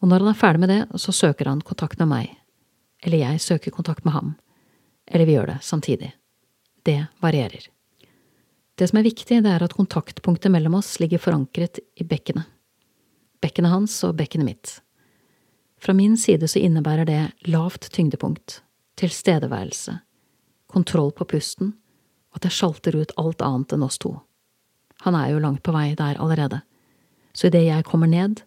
Og 0.00 0.08
når 0.08 0.24
han 0.24 0.32
er 0.32 0.38
ferdig 0.38 0.60
med 0.60 0.72
det, 0.72 0.80
så 1.00 1.12
søker 1.12 1.48
han 1.48 1.60
kontakt 1.64 1.98
med 2.00 2.10
meg, 2.10 2.30
eller 3.04 3.24
jeg 3.24 3.40
søker 3.44 3.74
kontakt 3.74 4.04
med 4.04 4.16
ham, 4.16 4.34
eller 5.08 5.28
vi 5.28 5.36
gjør 5.36 5.54
det 5.54 5.58
samtidig. 5.64 6.12
Det 6.84 6.98
varierer. 7.20 7.68
Det 8.80 8.88
som 8.88 9.00
er 9.00 9.04
viktig, 9.04 9.42
det 9.44 9.50
er 9.52 9.64
at 9.64 9.76
kontaktpunktet 9.76 10.52
mellom 10.52 10.78
oss 10.78 10.94
ligger 11.02 11.20
forankret 11.20 11.82
i 12.00 12.04
bekkenet. 12.08 12.48
Bekkenet 13.40 13.72
hans 13.72 13.98
og 14.08 14.16
bekkenet 14.16 14.48
mitt. 14.48 14.72
Fra 15.80 15.92
min 15.96 16.16
side 16.16 16.48
så 16.48 16.60
innebærer 16.60 17.08
det 17.08 17.20
lavt 17.48 17.90
tyngdepunkt, 17.92 18.62
tilstedeværelse, 19.00 19.98
kontroll 20.68 21.12
på 21.16 21.24
pusten, 21.28 21.74
og 22.32 22.40
at 22.40 22.48
jeg 22.48 22.56
sjalter 22.56 22.96
ut 23.00 23.14
alt 23.20 23.44
annet 23.44 23.76
enn 23.76 23.84
oss 23.84 24.00
to. 24.00 24.14
Han 25.06 25.16
er 25.16 25.30
jo 25.32 25.42
langt 25.42 25.62
på 25.64 25.72
vei 25.74 25.94
der 25.98 26.20
allerede. 26.20 26.60
Så 27.32 27.48
idet 27.48 27.66
jeg 27.66 27.86
kommer 27.88 28.10
ned 28.10 28.42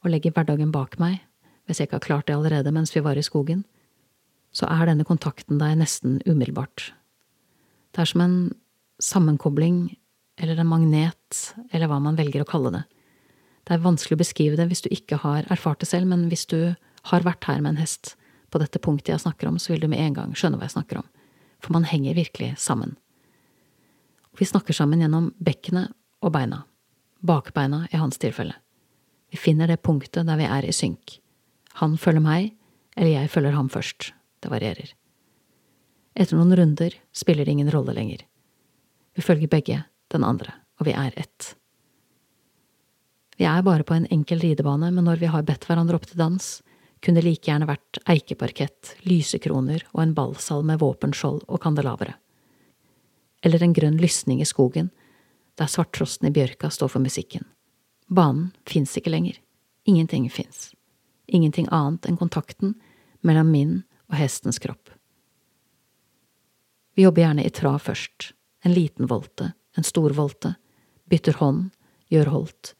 og 0.00 0.12
legger 0.12 0.32
hverdagen 0.32 0.72
bak 0.72 0.96
meg, 1.00 1.20
hvis 1.66 1.80
jeg 1.80 1.88
ikke 1.88 1.98
har 1.98 2.06
klart 2.06 2.28
det 2.28 2.36
allerede 2.36 2.72
mens 2.72 2.94
vi 2.94 3.02
var 3.04 3.18
i 3.18 3.24
skogen, 3.24 3.64
så 4.52 4.66
er 4.66 4.88
denne 4.88 5.06
kontakten 5.06 5.60
der 5.60 5.76
nesten 5.78 6.18
umiddelbart. 6.26 6.90
Det 7.94 8.02
er 8.02 8.10
som 8.10 8.24
en 8.24 8.38
sammenkobling 9.02 9.96
eller 10.40 10.58
en 10.58 10.70
magnet, 10.70 11.40
eller 11.70 11.90
hva 11.90 12.00
man 12.02 12.16
velger 12.18 12.42
å 12.42 12.48
kalle 12.48 12.72
det. 12.74 12.82
Det 13.68 13.76
er 13.76 13.84
vanskelig 13.84 14.16
å 14.16 14.22
beskrive 14.22 14.58
det 14.58 14.66
hvis 14.70 14.82
du 14.82 14.88
ikke 14.90 15.20
har 15.22 15.46
erfart 15.52 15.82
det 15.82 15.90
selv, 15.90 16.08
men 16.10 16.28
hvis 16.32 16.46
du 16.50 16.74
har 17.12 17.26
vært 17.26 17.46
her 17.46 17.60
med 17.60 17.74
en 17.74 17.82
hest 17.82 18.14
på 18.50 18.58
dette 18.58 18.80
punktet 18.82 19.12
jeg 19.12 19.22
snakker 19.22 19.50
om, 19.50 19.60
så 19.60 19.74
vil 19.74 19.84
du 19.84 19.90
med 19.92 20.00
en 20.02 20.16
gang 20.16 20.32
skjønne 20.34 20.58
hva 20.58 20.66
jeg 20.66 20.74
snakker 20.78 21.02
om, 21.02 21.06
for 21.62 21.76
man 21.76 21.86
henger 21.86 22.18
virkelig 22.18 22.54
sammen. 22.58 22.96
Vi 24.40 24.46
snakker 24.48 24.72
sammen 24.72 25.02
gjennom 25.02 25.26
bekkenet 25.36 25.92
og 26.24 26.32
beina, 26.32 26.62
bakbeina 27.20 27.82
i 27.92 27.98
hans 28.00 28.16
tilfelle. 28.16 28.54
Vi 29.28 29.36
finner 29.36 29.68
det 29.68 29.82
punktet 29.84 30.24
der 30.24 30.38
vi 30.40 30.46
er 30.48 30.64
i 30.64 30.72
synk. 30.72 31.18
Han 31.82 31.98
følger 32.00 32.24
meg, 32.24 32.54
eller 32.96 33.12
jeg 33.12 33.30
følger 33.34 33.52
ham 33.52 33.68
først. 33.68 34.14
Det 34.40 34.48
varierer. 34.48 34.94
Etter 36.16 36.40
noen 36.40 36.56
runder 36.56 36.96
spiller 37.12 37.44
det 37.44 37.52
ingen 37.52 37.68
rolle 37.74 37.92
lenger. 37.92 38.24
Vi 39.12 39.26
følger 39.26 39.52
begge 39.52 39.82
den 40.08 40.24
andre, 40.24 40.56
og 40.80 40.88
vi 40.88 40.96
er 40.96 41.12
ett. 41.20 41.52
Vi 43.36 43.44
er 43.44 43.60
bare 43.68 43.84
på 43.84 43.98
en 43.98 44.08
enkel 44.08 44.40
ridebane, 44.40 44.88
men 44.88 45.04
når 45.04 45.20
vi 45.20 45.28
har 45.36 45.44
bedt 45.44 45.68
hverandre 45.68 46.00
opp 46.00 46.08
til 46.08 46.16
dans, 46.24 46.48
kunne 47.04 47.20
det 47.20 47.28
like 47.28 47.44
gjerne 47.44 47.68
vært 47.68 48.00
eikeparkett, 48.08 48.96
lysekroner 49.04 49.84
og 49.92 50.00
en 50.06 50.16
ballsal 50.16 50.64
med 50.64 50.80
våpenskjold 50.80 51.44
og 51.44 51.60
kandelabre. 51.60 52.16
Eller 53.42 53.62
en 53.62 53.72
grønn 53.72 53.98
lysning 54.00 54.40
i 54.42 54.48
skogen, 54.48 54.90
der 55.58 55.70
svarttrosten 55.70 56.28
i 56.28 56.34
bjørka 56.34 56.70
står 56.70 56.88
for 56.94 57.04
musikken. 57.04 57.44
Banen 58.08 58.50
fins 58.68 58.96
ikke 58.98 59.12
lenger. 59.12 59.38
Ingenting 59.84 60.30
fins. 60.30 60.72
Ingenting 61.26 61.68
annet 61.70 62.06
enn 62.08 62.18
kontakten 62.20 62.74
mellom 63.20 63.52
min 63.52 63.76
og 64.10 64.18
hestens 64.18 64.58
kropp. 64.58 64.90
Vi 66.94 67.06
jobber 67.06 67.22
gjerne 67.22 67.44
i 67.46 67.52
trav 67.54 67.78
først, 67.78 68.32
en 68.64 68.74
liten 68.74 69.08
volte, 69.08 69.52
en 69.76 69.86
stor 69.86 70.12
volte, 70.16 70.54
bytter 71.08 71.38
hånd, 71.40 71.70
gjør 72.10 72.32
holdt, 72.34 72.74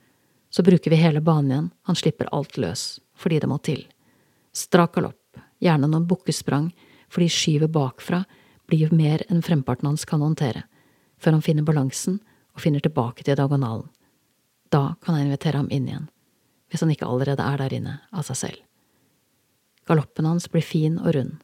så 0.50 0.64
bruker 0.66 0.90
vi 0.90 0.98
hele 0.98 1.22
banen 1.22 1.50
igjen, 1.50 1.70
han 1.86 1.96
slipper 1.96 2.28
alt 2.34 2.58
løs, 2.58 2.98
fordi 3.14 3.38
det 3.40 3.48
må 3.48 3.60
til. 3.62 3.84
Strak 4.52 4.96
galopp, 4.98 5.38
gjerne 5.62 5.86
noen 5.86 6.08
bukkesprang, 6.10 6.72
fordi 7.10 7.28
skyver 7.30 7.70
bakfra 7.70 8.24
blir 8.70 8.94
mer 8.94 9.24
enn 9.28 9.42
fremparten 9.44 9.90
hans 9.90 10.06
kan 10.08 10.22
håndtere, 10.22 10.64
før 11.20 11.36
han 11.36 11.44
finner 11.44 11.66
balansen 11.66 12.20
og 12.54 12.62
finner 12.64 12.82
tilbake 12.84 13.24
til 13.26 13.36
diagonalen. 13.36 13.88
Da 14.70 14.94
kan 15.02 15.18
jeg 15.18 15.26
invitere 15.26 15.58
ham 15.58 15.70
inn 15.74 15.88
igjen, 15.88 16.08
hvis 16.70 16.84
han 16.84 16.92
ikke 16.94 17.08
allerede 17.10 17.42
er 17.42 17.58
der 17.58 17.74
inne 17.74 17.96
av 18.14 18.26
seg 18.28 18.38
selv. 18.38 18.60
Galoppen 19.90 20.28
hans 20.28 20.46
blir 20.50 20.62
fin 20.62 21.00
og 21.00 21.14
rund, 21.16 21.38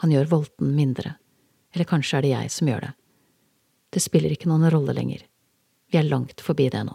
han 0.00 0.14
gjør 0.14 0.30
volten 0.30 0.74
mindre, 0.76 1.16
eller 1.74 1.88
kanskje 1.90 2.18
er 2.18 2.26
det 2.26 2.34
jeg 2.34 2.52
som 2.54 2.70
gjør 2.70 2.86
det. 2.86 2.92
Det 3.90 4.02
spiller 4.02 4.30
ikke 4.30 4.48
noen 4.50 4.70
rolle 4.70 4.94
lenger, 4.94 5.24
vi 5.90 5.98
er 5.98 6.06
langt 6.06 6.40
forbi 6.44 6.68
det 6.70 6.84
nå. 6.86 6.94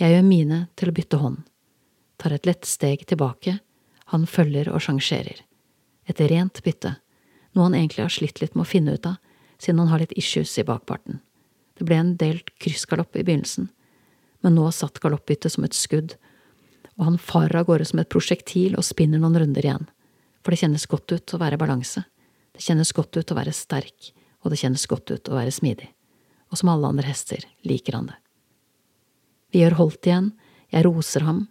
Jeg 0.00 0.16
gjør 0.16 0.24
mine 0.26 0.60
til 0.74 0.90
å 0.90 0.96
bytte 0.96 1.20
hånd, 1.20 1.42
tar 2.18 2.32
et 2.34 2.48
lett 2.48 2.64
steg 2.66 3.04
tilbake, 3.06 3.58
han 4.10 4.24
følger 4.26 4.70
og 4.72 4.82
sjangerer. 4.82 5.44
Et 6.08 6.20
rent 6.30 6.60
bytte, 6.64 6.96
noe 7.54 7.68
han 7.68 7.76
egentlig 7.78 8.04
har 8.04 8.12
slitt 8.12 8.40
litt 8.42 8.54
med 8.54 8.66
å 8.66 8.70
finne 8.70 8.96
ut 8.96 9.06
av, 9.08 9.16
siden 9.58 9.80
han 9.82 9.92
har 9.92 10.02
litt 10.02 10.14
issues 10.18 10.52
i 10.58 10.66
bakparten. 10.66 11.20
Det 11.78 11.86
ble 11.86 11.98
en 11.98 12.14
delt 12.18 12.52
kryssgalopp 12.62 13.16
i 13.16 13.24
begynnelsen, 13.24 13.70
men 14.44 14.56
nå 14.58 14.68
satt 14.74 15.00
galoppbyttet 15.02 15.54
som 15.54 15.66
et 15.66 15.76
skudd, 15.76 16.16
og 16.98 17.08
han 17.08 17.18
farer 17.18 17.62
av 17.62 17.68
gårde 17.70 17.86
som 17.90 18.02
et 18.02 18.10
prosjektil 18.10 18.76
og 18.78 18.86
spinner 18.86 19.22
noen 19.22 19.38
runder 19.40 19.66
igjen, 19.66 19.88
for 20.44 20.52
det 20.52 20.60
kjennes 20.62 20.86
godt 20.90 21.14
ut 21.14 21.34
å 21.34 21.40
være 21.40 21.58
balanse, 21.58 22.04
det 22.54 22.62
kjennes 22.62 22.92
godt 22.94 23.16
ut 23.16 23.32
å 23.32 23.38
være 23.38 23.54
sterk, 23.56 24.12
og 24.44 24.52
det 24.52 24.60
kjennes 24.60 24.84
godt 24.90 25.10
ut 25.10 25.30
å 25.30 25.38
være 25.38 25.54
smidig, 25.54 25.88
og 26.52 26.60
som 26.60 26.70
alle 26.70 26.90
andre 26.92 27.08
hester 27.08 27.46
liker 27.66 27.96
han 27.98 28.10
det. 28.12 28.18
Vi 29.54 29.62
gjør 29.62 29.78
holdt 29.78 30.10
igjen, 30.10 30.32
jeg 30.74 30.86
roser 30.86 31.24
ham, 31.26 31.44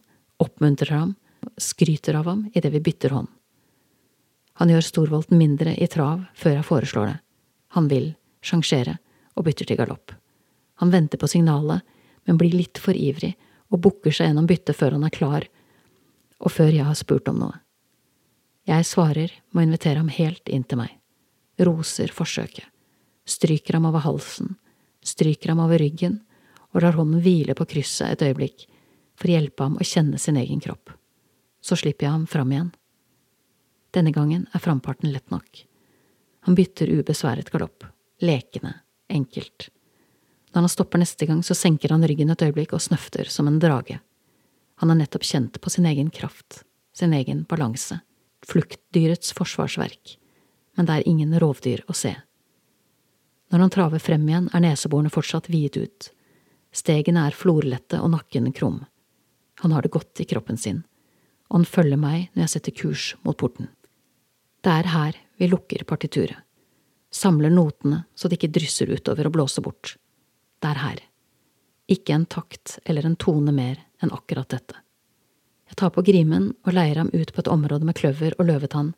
oppmuntrer 0.44 0.92
ham, 0.94 1.16
skryter 1.60 2.20
av 2.20 2.28
ham 2.30 2.46
idet 2.54 2.72
vi 2.74 2.84
bytter 2.84 3.16
hånd. 3.16 3.30
Han 4.62 4.70
gjør 4.70 4.86
storvolten 4.86 5.40
mindre 5.40 5.74
i 5.76 5.88
trav 5.90 6.26
før 6.38 6.58
jeg 6.58 6.68
foreslår 6.68 7.10
det. 7.10 7.18
Han 7.74 7.90
vil 7.90 8.12
sjangere 8.46 9.00
og 9.34 9.48
bytter 9.48 9.70
til 9.70 9.80
galopp. 9.80 10.14
Han 10.82 10.94
venter 10.94 11.18
på 11.18 11.30
signalet, 11.30 11.82
men 12.26 12.40
blir 12.40 12.54
litt 12.54 12.80
for 12.82 12.96
ivrig 12.96 13.34
og 13.74 13.82
bukker 13.84 14.14
seg 14.14 14.30
gjennom 14.30 14.48
byttet 14.50 14.78
før 14.78 14.98
han 14.98 15.06
er 15.08 15.14
klar, 15.14 15.48
og 16.44 16.52
før 16.52 16.74
jeg 16.74 16.86
har 16.86 16.98
spurt 16.98 17.30
om 17.32 17.40
noe. 17.42 17.56
Jeg 18.70 18.86
svarer 18.88 19.32
med 19.52 19.64
å 19.64 19.66
invitere 19.68 20.00
ham 20.00 20.12
helt 20.14 20.50
inn 20.52 20.64
til 20.64 20.80
meg, 20.80 20.92
roser 21.60 22.14
forsøket, 22.16 22.68
stryker 23.28 23.80
ham 23.80 23.90
over 23.90 24.06
halsen, 24.06 24.54
stryker 25.04 25.52
ham 25.52 25.64
over 25.66 25.82
ryggen 25.82 26.22
og 26.72 26.84
lar 26.86 26.96
hånden 26.98 27.24
hvile 27.24 27.56
på 27.58 27.68
krysset 27.74 28.14
et 28.14 28.30
øyeblikk 28.30 28.68
for 29.20 29.30
å 29.30 29.36
hjelpe 29.36 29.68
ham 29.68 29.76
å 29.78 29.88
kjenne 29.88 30.20
sin 30.22 30.40
egen 30.40 30.62
kropp. 30.64 30.94
Så 31.64 31.78
slipper 31.80 32.08
jeg 32.08 32.16
ham 32.16 32.26
fram 32.30 32.52
igjen. 32.54 32.72
Denne 33.94 34.12
gangen 34.12 34.48
er 34.54 34.64
framparten 34.64 35.12
lett 35.14 35.30
nok. 35.32 35.66
Han 36.48 36.58
bytter 36.58 36.90
ubesværet 36.90 37.52
galopp, 37.54 37.86
lekende, 38.22 38.74
enkelt. 39.08 39.70
Når 40.54 40.66
han 40.66 40.74
stopper 40.74 41.02
neste 41.02 41.28
gang, 41.30 41.44
så 41.46 41.56
senker 41.58 41.94
han 41.94 42.06
ryggen 42.08 42.34
et 42.34 42.42
øyeblikk 42.46 42.74
og 42.74 42.84
snøfter 42.84 43.30
som 43.30 43.48
en 43.50 43.62
drage. 43.62 44.00
Han 44.82 44.90
har 44.90 45.00
nettopp 45.00 45.26
kjent 45.26 45.62
på 45.62 45.70
sin 45.70 45.86
egen 45.90 46.10
kraft, 46.14 46.64
sin 46.94 47.14
egen 47.14 47.46
balanse, 47.50 48.00
fluktdyrets 48.46 49.32
forsvarsverk, 49.38 50.18
men 50.78 50.90
det 50.90 50.98
er 50.98 51.08
ingen 51.10 51.38
rovdyr 51.40 51.86
å 51.88 51.96
se. 51.96 52.16
Når 53.54 53.66
han 53.66 53.74
traver 53.74 54.02
frem 54.02 54.26
igjen, 54.28 54.50
er 54.54 54.66
neseborene 54.66 55.14
fortsatt 55.14 55.50
viet 55.54 55.78
ut, 55.78 56.10
Stegene 56.74 57.28
er 57.28 57.38
florlette 57.38 58.00
og 58.02 58.10
nakken 58.16 58.50
krum. 58.58 58.82
Han 59.62 59.72
har 59.76 59.86
det 59.86 59.94
godt 59.94 60.24
i 60.24 60.26
kroppen 60.26 60.58
sin, 60.58 60.82
og 61.50 61.62
han 61.62 61.70
følger 61.70 62.02
meg 62.02 62.32
når 62.34 62.48
jeg 62.48 62.54
setter 62.56 62.78
kurs 62.80 63.04
mot 63.22 63.38
porten. 63.38 63.70
Det 64.64 64.72
er 64.72 64.88
her 64.88 65.18
vi 65.42 65.50
lukker 65.52 65.84
partituret, 65.84 66.40
samler 67.12 67.52
notene 67.52 68.06
så 68.16 68.30
det 68.30 68.38
ikke 68.40 68.54
drysser 68.56 68.92
utover 68.94 69.28
og 69.28 69.36
blåser 69.36 69.66
bort. 69.66 69.98
Det 70.64 70.70
er 70.72 70.80
her. 70.80 71.02
Ikke 71.92 72.16
en 72.16 72.26
takt 72.26 72.78
eller 72.86 73.06
en 73.06 73.18
tone 73.20 73.52
mer 73.52 73.82
enn 74.00 74.14
akkurat 74.16 74.48
dette. 74.54 74.78
Jeg 75.68 75.80
tar 75.82 75.92
på 75.92 76.04
grimen 76.06 76.54
og 76.64 76.76
leier 76.78 77.02
ham 77.02 77.12
ut 77.12 77.34
på 77.34 77.44
et 77.44 77.52
område 77.52 77.88
med 77.88 77.98
kløver 78.00 78.38
og 78.38 78.48
løvetann, 78.48 78.94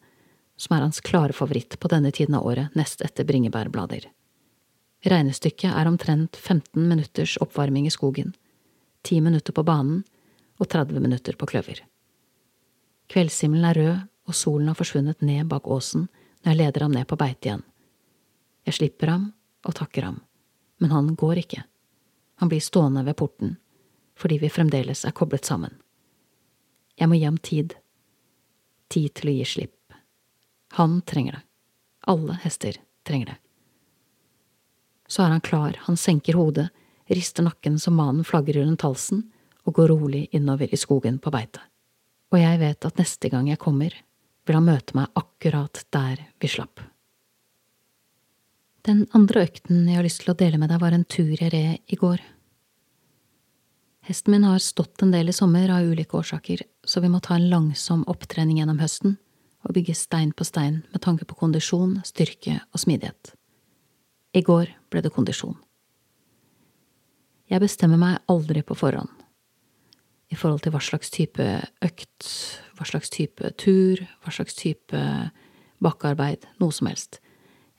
som 0.55 0.75
er 0.75 0.85
hans 0.85 1.01
klare 1.01 1.33
favoritt 1.33 1.79
på 1.79 1.89
denne 1.91 2.11
tiden 2.13 2.37
av 2.37 2.45
året, 2.45 2.75
nest 2.77 3.01
etter 3.01 3.25
bringebærblader. 3.25 4.05
Regnestykket 5.05 5.71
er 5.71 5.89
omtrent 5.89 6.37
15 6.37 6.85
minutters 6.85 7.37
oppvarming 7.41 7.87
i 7.89 7.93
skogen, 7.93 8.35
10 9.05 9.21
minutter 9.25 9.53
på 9.53 9.65
banen 9.65 10.03
og 10.61 10.69
30 10.69 11.01
minutter 11.01 11.37
på 11.37 11.49
kløver. 11.49 11.81
Kveldshimmelen 13.09 13.69
er 13.69 13.79
rød, 13.79 14.05
og 14.25 14.35
solen 14.35 14.69
har 14.69 14.77
forsvunnet 14.77 15.21
ned 15.21 15.47
bak 15.51 15.67
åsen 15.67 16.07
når 16.43 16.51
jeg 16.51 16.59
leder 16.61 16.85
ham 16.85 16.93
ned 16.93 17.07
på 17.09 17.17
beite 17.19 17.49
igjen. 17.49 17.63
Jeg 18.65 18.77
slipper 18.79 19.11
ham 19.13 19.29
og 19.65 19.77
takker 19.77 20.07
ham, 20.07 20.19
men 20.81 20.91
han 20.93 21.13
går 21.17 21.41
ikke. 21.41 21.63
Han 22.41 22.49
blir 22.51 22.61
stående 22.61 23.05
ved 23.05 23.17
porten, 23.17 23.55
fordi 24.17 24.39
vi 24.41 24.51
fremdeles 24.51 25.05
er 25.05 25.15
koblet 25.15 25.45
sammen. 25.45 25.73
Jeg 26.95 27.09
må 27.09 27.17
gi 27.19 27.27
ham 27.27 27.37
tid. 27.37 27.75
Tid 28.89 29.13
til 29.17 29.31
å 29.31 29.35
gi 29.35 29.45
slipp. 29.45 29.95
Han 30.77 31.01
trenger 31.07 31.39
det. 31.39 31.43
Alle 32.11 32.37
hester 32.43 32.77
trenger 33.07 33.33
det. 33.33 33.37
Så 35.07 35.23
er 35.23 35.33
han 35.33 35.43
klar, 35.45 35.77
han 35.85 35.97
senker 35.97 36.37
hodet, 36.37 36.69
rister 37.05 37.45
nakken 37.45 37.77
så 37.79 37.91
manen 37.93 38.25
flagrer 38.25 38.65
rundt 38.65 38.85
halsen, 38.85 39.23
og 39.65 39.77
går 39.77 39.89
rolig 39.89 40.27
innover 40.31 40.69
i 40.73 40.77
skogen 40.77 41.17
på 41.21 41.31
beite. 41.33 41.61
Og 42.33 42.39
jeg 42.41 42.59
vet 42.61 42.85
at 42.85 42.99
neste 43.01 43.29
gang 43.33 43.49
jeg 43.49 43.61
kommer, 43.61 43.93
vil 44.45 44.57
han 44.59 44.67
møte 44.67 44.97
meg 44.97 45.09
akkurat 45.17 45.81
der 45.93 46.21
vi 46.41 46.49
slapp. 46.51 46.81
Den 48.85 49.07
andre 49.17 49.47
økten 49.47 49.87
jeg 49.89 49.97
har 49.97 50.05
lyst 50.05 50.21
til 50.21 50.33
å 50.35 50.37
dele 50.37 50.59
med 50.61 50.69
deg, 50.69 50.81
var 50.81 50.93
en 50.93 51.07
tur 51.09 51.33
jeg 51.33 51.49
red 51.53 51.81
i 51.89 51.97
går. 51.97 52.21
Hesten 54.05 54.35
min 54.35 54.45
har 54.45 54.61
stått 54.61 55.01
en 55.01 55.13
del 55.15 55.31
i 55.31 55.33
sommer 55.33 55.71
av 55.73 55.87
ulike 55.89 56.19
årsaker, 56.19 56.61
så 56.85 57.01
vi 57.01 57.09
må 57.09 57.21
ta 57.25 57.39
en 57.39 57.49
langsom 57.49 58.03
opptrening 58.11 58.59
gjennom 58.61 58.81
høsten 58.83 59.17
og 59.65 59.73
bygge 59.73 59.95
stein 59.97 60.29
på 60.37 60.45
stein 60.45 60.83
med 60.93 61.01
tanke 61.01 61.25
på 61.25 61.37
kondisjon, 61.39 61.97
styrke 62.05 62.59
og 62.69 62.83
smidighet. 62.83 63.33
I 64.37 64.43
går 64.45 64.69
ble 64.93 65.01
det 65.01 65.13
kondisjon. 65.15 65.57
Jeg 67.49 67.61
bestemmer 67.61 67.97
meg 67.97 68.21
aldri 68.29 68.61
på 68.65 68.77
forhånd 68.77 69.09
i 70.33 70.37
forhold 70.37 70.61
til 70.65 70.73
hva 70.73 70.81
slags 70.81 71.11
type 71.13 71.45
økt, 71.85 72.29
hva 72.75 72.87
slags 72.87 73.11
type 73.13 73.51
tur, 73.61 74.01
hva 74.23 74.33
slags 74.33 74.57
type 74.57 75.01
bakkearbeid, 75.83 76.45
noe 76.61 76.75
som 76.75 76.89
helst. 76.89 77.19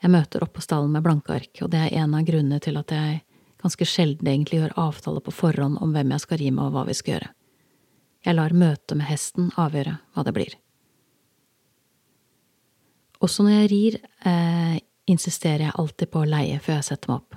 Jeg 0.03 0.13
møter 0.13 0.45
opp 0.45 0.57
på 0.57 0.65
stallen 0.65 0.93
med 0.93 1.05
blanke 1.05 1.35
ark, 1.37 1.63
og 1.65 1.73
det 1.73 1.87
er 1.87 1.97
en 2.03 2.15
av 2.17 2.27
grunnene 2.29 2.61
til 2.63 2.77
at 2.81 2.93
jeg 2.93 3.23
ganske 3.63 3.89
sjelden 3.89 4.29
egentlig 4.29 4.61
gjør 4.61 4.77
avtale 4.79 5.23
på 5.25 5.35
forhånd 5.35 5.81
om 5.83 5.95
hvem 5.95 6.13
jeg 6.15 6.25
skal 6.25 6.41
ri 6.43 6.53
med 6.53 6.69
og 6.69 6.77
hva 6.77 6.85
vi 6.89 6.97
skal 6.97 7.17
gjøre. 7.17 7.33
Jeg 8.27 8.37
lar 8.37 8.55
møtet 8.59 8.97
med 8.99 9.09
hesten 9.09 9.51
avgjøre 9.57 9.97
hva 10.15 10.25
det 10.27 10.35
blir. 10.37 10.55
Også 13.25 13.47
når 13.47 13.55
jeg 13.57 13.71
rir, 13.73 13.99
eh, 14.29 14.79
insisterer 15.07 15.69
jeg 15.69 15.79
alltid 15.79 16.11
på 16.11 16.21
å 16.21 16.29
leie 16.29 16.59
før 16.61 16.81
jeg 16.81 16.89
setter 16.91 17.11
meg 17.11 17.23
opp. 17.23 17.37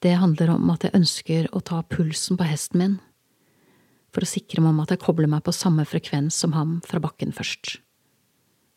Det 0.00 0.16
handler 0.16 0.50
om 0.50 0.70
at 0.70 0.84
jeg 0.84 0.96
ønsker 0.96 1.48
å 1.52 1.60
ta 1.64 1.82
pulsen 1.82 2.36
på 2.36 2.44
hesten 2.48 2.78
min, 2.78 2.98
for 4.14 4.26
å 4.26 4.30
sikre 4.30 4.62
meg 4.62 4.74
om 4.74 4.82
at 4.84 4.94
jeg 4.94 5.02
kobler 5.02 5.30
meg 5.30 5.44
på 5.46 5.54
samme 5.54 5.86
frekvens 5.86 6.36
som 6.42 6.54
ham 6.56 6.78
fra 6.86 7.00
bakken 7.02 7.34
først. 7.36 7.78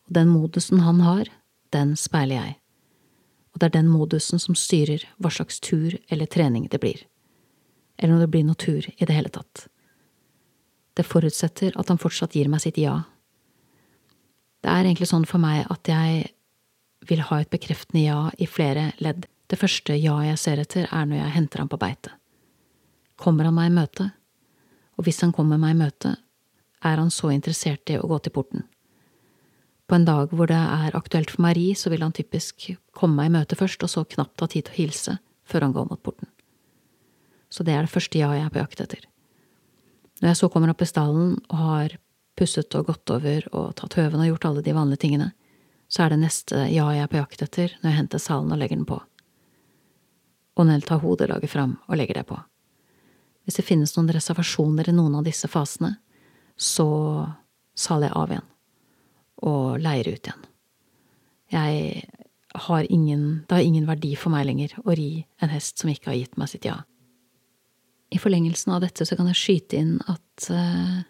Og 0.08 0.18
den 0.18 0.30
modusen 0.34 0.84
han 0.86 1.02
har, 1.02 1.30
den 1.74 1.96
speiler 1.98 2.38
jeg, 2.38 2.58
og 3.54 3.62
det 3.62 3.70
er 3.70 3.76
den 3.78 3.90
modusen 3.90 4.42
som 4.42 4.58
styrer 4.58 5.06
hva 5.22 5.32
slags 5.34 5.60
tur 5.64 5.96
eller 6.10 6.30
trening 6.30 6.68
det 6.70 6.82
blir, 6.82 7.06
eller 7.98 8.16
når 8.16 8.26
det 8.26 8.32
blir 8.34 8.48
noe 8.48 8.60
tur 8.60 8.88
i 8.90 9.06
det 9.06 9.14
hele 9.14 9.32
tatt. 9.34 9.68
Det 10.94 11.06
forutsetter 11.06 11.74
at 11.80 11.90
han 11.90 12.02
fortsatt 12.02 12.36
gir 12.38 12.50
meg 12.50 12.62
sitt 12.62 12.78
ja. 12.82 13.04
Det 14.62 14.70
er 14.70 14.86
egentlig 14.86 15.10
sånn 15.10 15.26
for 15.30 15.42
meg 15.42 15.66
at 15.74 15.90
jeg 15.90 16.34
vil 17.10 17.24
ha 17.30 17.42
et 17.42 17.52
bekreftende 17.52 18.06
ja 18.06 18.20
i 18.40 18.48
flere 18.48 18.92
ledd. 19.04 19.26
Det 19.50 19.60
første 19.60 19.96
ja 19.98 20.16
jeg 20.24 20.40
ser 20.40 20.62
etter, 20.62 20.86
er 20.90 21.08
når 21.10 21.20
jeg 21.20 21.36
henter 21.38 21.64
ham 21.64 21.72
på 21.72 21.82
beite. 21.82 22.14
kommer 23.16 23.46
han 23.46 23.54
meg 23.56 23.70
i 23.70 23.74
møte, 23.76 24.12
og 24.98 25.08
hvis 25.08 25.22
han 25.24 25.34
kommer 25.36 25.60
meg 25.62 25.76
i 25.76 25.80
møte, 25.84 26.16
er 26.84 27.00
han 27.00 27.12
så 27.12 27.32
interessert 27.34 27.90
i 27.90 27.98
å 27.98 28.08
gå 28.10 28.20
til 28.24 28.36
porten. 28.36 28.66
På 29.88 29.98
en 29.98 30.06
dag 30.08 30.32
hvor 30.32 30.48
det 30.50 30.58
er 30.58 30.96
aktuelt 30.96 31.32
for 31.34 31.44
Marie, 31.44 31.76
så 31.76 31.92
vil 31.92 32.04
han 32.04 32.16
typisk 32.16 32.70
komme 32.96 33.20
meg 33.20 33.32
i 33.32 33.36
møte 33.38 33.58
først, 33.60 33.84
og 33.84 33.92
så 33.92 34.06
knapt 34.08 34.42
ha 34.42 34.48
tid 34.50 34.68
til 34.68 34.76
å 34.76 34.80
hilse 34.80 35.18
før 35.48 35.68
han 35.68 35.76
går 35.76 35.90
mot 35.90 36.04
porten. 36.04 36.30
Så 37.54 37.66
det 37.68 37.76
er 37.76 37.86
det 37.86 37.94
første 37.94 38.18
ja 38.18 38.32
jeg 38.34 38.48
er 38.48 38.54
på 38.54 38.62
jakt 38.62 38.82
etter. 38.82 39.04
Når 40.22 40.32
jeg 40.32 40.40
så 40.40 40.50
kommer 40.50 40.72
opp 40.72 40.82
i 40.82 40.90
stallen 40.90 41.36
og 41.50 41.58
har 41.60 41.98
pusset 42.40 42.74
og 42.80 42.88
gått 42.90 43.12
over 43.14 43.48
og 43.52 43.74
tatt 43.78 43.98
høven 44.00 44.24
og 44.24 44.30
gjort 44.32 44.48
alle 44.50 44.64
de 44.66 44.76
vanlige 44.76 45.04
tingene, 45.04 45.34
så 45.92 46.06
er 46.06 46.14
det 46.14 46.24
neste 46.24 46.64
ja 46.72 46.88
jeg 46.96 47.04
er 47.04 47.12
på 47.12 47.20
jakt 47.20 47.44
etter 47.46 47.76
når 47.82 47.92
jeg 47.92 48.00
henter 48.00 48.24
salen 48.24 48.56
og 48.56 48.62
legger 48.62 48.80
den 48.80 48.90
på. 48.90 48.98
Og 50.58 50.70
Nell 50.70 50.86
tar 50.86 51.02
hodelaget 51.04 51.52
fram 51.52 51.78
og 51.86 52.00
legger 52.00 52.22
det 52.22 52.28
på. 52.30 52.40
Hvis 53.44 53.60
det 53.60 53.68
finnes 53.68 53.94
noen 53.98 54.12
reservasjoner 54.16 54.90
i 54.90 54.96
noen 54.96 55.20
av 55.20 55.28
disse 55.28 55.50
fasene, 55.52 55.96
så 56.56 56.88
saler 57.76 58.10
jeg 58.10 58.18
av 58.20 58.34
igjen 58.34 58.50
og 59.44 59.82
leier 59.84 60.08
ut 60.14 60.30
igjen. 60.30 60.44
Jeg 61.54 62.04
har 62.54 62.88
ingen, 62.90 63.24
det 63.50 63.58
har 63.58 63.66
ingen 63.66 63.88
verdi 63.90 64.14
for 64.16 64.34
meg 64.34 64.46
lenger 64.48 64.76
å 64.86 64.96
ri 64.96 65.26
en 65.42 65.52
hest 65.52 65.82
som 65.82 65.90
ikke 65.92 66.12
har 66.12 66.20
gitt 66.20 66.38
meg 66.40 66.52
sitt 66.52 66.68
ja. 66.70 66.80
I 68.14 68.22
forlengelsen 68.22 68.76
av 68.76 68.84
dette 68.84 69.08
så 69.10 69.18
kan 69.18 69.28
jeg 69.32 69.40
skyte 69.40 69.80
inn 69.82 69.96
at 70.06 70.48
uh, 70.54 71.02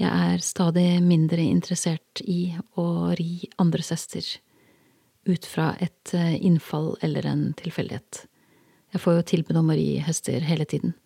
jeg 0.00 0.08
er 0.08 0.42
stadig 0.44 1.02
mindre 1.04 1.44
interessert 1.44 2.24
i 2.24 2.54
å 2.80 3.12
ri 3.18 3.44
andres 3.60 3.92
hester 3.92 4.24
ut 5.28 5.46
fra 5.46 5.74
et 5.84 6.14
uh, 6.16 6.32
innfall 6.40 6.94
eller 7.04 7.28
en 7.28 7.44
tilfeldighet. 7.60 8.24
Jeg 8.92 9.04
får 9.04 9.18
jo 9.18 9.28
tilbud 9.34 9.60
om 9.60 9.70
å 9.72 9.76
ri 9.76 10.00
hester 10.04 10.44
hele 10.44 10.64
tiden, 10.68 10.96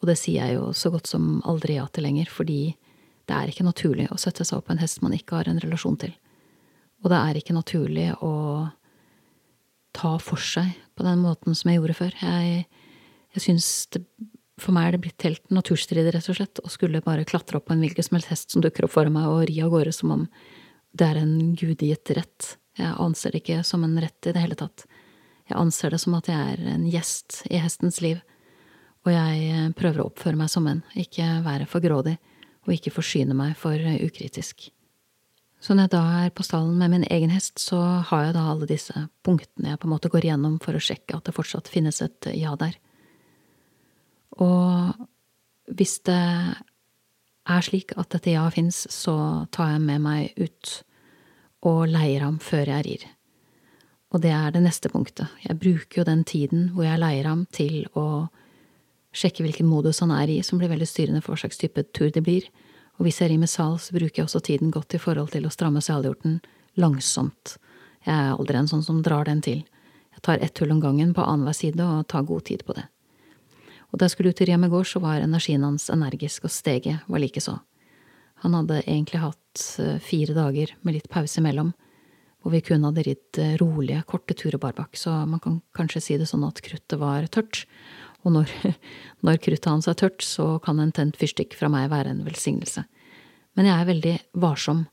og 0.00 0.08
det 0.08 0.16
sier 0.16 0.46
jeg 0.46 0.56
jo 0.56 0.70
så 0.76 0.90
godt 0.92 1.10
som 1.10 1.38
aldri 1.48 1.76
ja 1.76 1.86
til 1.92 2.06
lenger, 2.06 2.30
fordi 2.32 2.60
det 3.28 3.36
er 3.36 3.52
ikke 3.52 3.66
naturlig 3.66 4.08
å 4.10 4.18
sette 4.18 4.46
seg 4.46 4.58
opp 4.58 4.70
på 4.70 4.74
en 4.74 4.82
hest 4.82 5.02
man 5.04 5.14
ikke 5.14 5.36
har 5.38 5.50
en 5.50 5.60
relasjon 5.62 5.98
til. 6.00 6.14
Og 7.04 7.12
det 7.12 7.18
er 7.20 7.38
ikke 7.38 7.56
naturlig 7.56 8.08
å 8.24 8.34
ta 9.96 10.14
for 10.22 10.40
seg 10.40 10.72
på 10.96 11.04
den 11.06 11.22
måten 11.22 11.56
som 11.56 11.70
jeg 11.70 11.80
gjorde 11.80 11.98
før. 11.98 12.16
Jeg, 12.22 12.64
jeg 13.36 13.46
syns 13.46 13.70
det 13.94 14.04
For 14.60 14.76
meg 14.76 14.90
er 14.90 14.92
det 14.92 15.04
blitt 15.06 15.24
helt 15.24 15.46
naturstridig, 15.48 16.10
rett 16.12 16.26
og 16.28 16.36
slett, 16.36 16.60
å 16.60 16.68
skulle 16.68 17.00
bare 17.00 17.24
klatre 17.24 17.56
opp 17.56 17.70
på 17.70 17.72
en 17.72 17.80
hvilken 17.80 18.04
som 18.04 18.18
helst 18.18 18.28
hest 18.28 18.50
som 18.52 18.60
dukker 18.60 18.84
opp 18.84 18.92
foran 18.92 19.14
meg, 19.14 19.24
og 19.24 19.46
ri 19.48 19.54
av 19.64 19.70
gårde 19.72 19.94
som 19.96 20.10
om 20.12 20.26
det 20.92 21.06
er 21.06 21.20
en 21.22 21.54
gudgitt 21.56 22.12
rett. 22.12 22.58
Jeg 22.76 22.92
anser 23.00 23.32
det 23.32 23.40
ikke 23.40 23.62
som 23.64 23.86
en 23.86 23.96
rett 24.02 24.28
i 24.28 24.34
det 24.36 24.42
hele 24.42 24.58
tatt. 24.60 24.84
Jeg 25.48 25.56
anser 25.56 25.94
det 25.94 26.02
som 26.02 26.18
at 26.18 26.28
jeg 26.28 26.52
er 26.52 26.60
en 26.74 26.84
gjest 26.92 27.40
i 27.48 27.62
hestens 27.62 28.02
liv, 28.04 28.20
og 29.06 29.12
jeg 29.14 29.70
prøver 29.78 30.02
å 30.02 30.10
oppføre 30.10 30.36
meg 30.36 30.50
som 30.52 30.66
en, 30.68 30.82
ikke 30.98 31.26
være 31.44 31.68
for 31.70 31.84
grådig 31.84 32.18
og 32.66 32.74
ikke 32.74 32.92
forsyne 32.92 33.36
meg 33.36 33.56
for 33.58 33.74
eh, 33.76 34.02
ukritisk. 34.04 34.68
Så 35.60 35.74
når 35.76 35.88
jeg 35.88 35.92
da 35.92 36.02
er 36.22 36.32
på 36.32 36.44
stallen 36.44 36.76
med 36.80 36.92
min 36.92 37.06
egen 37.12 37.32
hest, 37.32 37.58
så 37.60 37.78
har 38.08 38.26
jeg 38.26 38.36
da 38.36 38.46
alle 38.52 38.68
disse 38.68 38.96
punktene 39.26 39.72
jeg 39.72 39.80
på 39.80 39.88
en 39.88 39.92
måte 39.92 40.10
går 40.12 40.28
igjennom 40.28 40.56
for 40.62 40.76
å 40.76 40.82
sjekke 40.82 41.18
at 41.18 41.28
det 41.28 41.36
fortsatt 41.36 41.68
finnes 41.72 42.00
et 42.04 42.28
eh, 42.28 42.40
ja 42.40 42.54
der. 42.60 42.76
Og 44.40 45.06
hvis 45.76 45.98
det 46.06 46.20
er 47.50 47.64
slik 47.64 47.94
at 48.00 48.12
dette 48.14 48.34
ja 48.34 48.44
fins, 48.52 48.84
så 48.92 49.46
tar 49.52 49.74
jeg 49.74 49.84
med 49.84 50.04
meg 50.04 50.36
ut 50.40 50.76
og 51.66 51.82
leier 51.90 52.24
ham 52.24 52.38
før 52.42 52.70
jeg 52.72 52.86
rir. 52.86 53.08
Og 54.10 54.22
det 54.24 54.32
er 54.34 54.52
det 54.54 54.62
neste 54.64 54.90
punktet. 54.90 55.30
Jeg 55.44 55.58
bruker 55.60 56.00
jo 56.00 56.06
den 56.08 56.24
tiden 56.26 56.70
hvor 56.74 56.86
jeg 56.86 57.00
leier 57.00 57.28
ham 57.30 57.44
til 57.54 57.84
å 57.94 58.28
sjekke 59.12 59.44
hvilken 59.44 59.68
modus 59.68 60.00
han 60.04 60.12
er 60.14 60.30
i, 60.30 60.40
som 60.46 60.60
blir 60.60 60.70
veldig 60.70 60.88
styrende 60.88 61.22
for 61.24 61.34
hva 61.34 61.42
slags 61.42 61.60
type 61.60 61.82
tur 61.96 62.10
det 62.14 62.22
blir, 62.26 62.46
og 63.00 63.06
hvis 63.06 63.22
jeg 63.22 63.32
rir 63.32 63.40
med 63.40 63.48
sal, 63.48 63.78
så 63.80 63.96
bruker 63.96 64.20
jeg 64.20 64.28
også 64.28 64.42
tiden 64.44 64.70
godt 64.74 64.94
i 64.94 65.00
forhold 65.00 65.32
til 65.32 65.46
å 65.48 65.52
stramme 65.52 65.80
salhjorten 65.80 66.38
langsomt. 66.80 67.56
Jeg 68.04 68.12
er 68.12 68.34
aldri 68.34 68.60
en 68.60 68.68
sånn 68.68 68.84
som 68.84 69.00
drar 69.04 69.24
den 69.28 69.40
til. 69.44 69.62
Jeg 70.12 70.24
tar 70.26 70.42
ett 70.44 70.58
hull 70.60 70.74
om 70.74 70.82
gangen 70.82 71.14
på 71.16 71.24
annenhver 71.24 71.56
side 71.56 71.80
og 71.80 72.06
tar 72.12 72.26
god 72.28 72.44
tid 72.50 72.64
på 72.68 72.76
det. 72.76 72.84
Og 73.90 73.98
da 73.98 74.06
jeg 74.06 74.14
skulle 74.14 74.34
ut 74.34 74.42
i 74.44 74.46
Riem 74.50 74.66
i 74.68 74.70
går, 74.70 74.86
så 74.86 75.00
var 75.02 75.24
energien 75.24 75.64
hans 75.66 75.88
energisk, 75.90 76.44
og 76.46 76.54
steget 76.54 77.06
var 77.10 77.22
likeså. 77.24 77.56
Han 78.44 78.56
hadde 78.56 78.82
egentlig 78.84 79.20
hatt 79.24 79.64
eh, 79.82 79.96
fire 80.04 80.36
dager 80.36 80.74
med 80.84 80.96
litt 80.96 81.08
pause 81.12 81.40
imellom, 81.40 81.72
hvor 82.40 82.54
vi 82.54 82.62
kun 82.64 82.86
hadde 82.86 83.04
ridd 83.04 83.40
eh, 83.40 83.56
rolige, 83.60 84.04
korte 84.08 84.36
turer 84.38 84.60
barbakk, 84.60 84.96
så 84.96 85.22
man 85.28 85.42
kan 85.42 85.58
kanskje 85.76 86.04
si 86.04 86.20
det 86.20 86.28
sånn 86.30 86.46
at 86.46 86.62
kruttet 86.64 87.00
var 87.00 87.26
tørt, 87.32 87.64
og 88.24 88.34
når, 88.36 88.52
når 89.26 89.40
kruttet 89.44 89.70
hans 89.70 89.88
er 89.90 89.98
tørt, 89.98 90.24
så 90.24 90.58
kan 90.64 90.80
en 90.80 90.92
tent 90.92 91.18
fyrstikk 91.20 91.56
fra 91.58 91.70
meg 91.72 91.90
være 91.92 92.14
en 92.14 92.24
velsignelse. 92.26 92.84
Men 93.58 93.68
jeg 93.68 93.76
er 93.76 93.90
veldig 93.90 94.16
varsom 94.42 94.84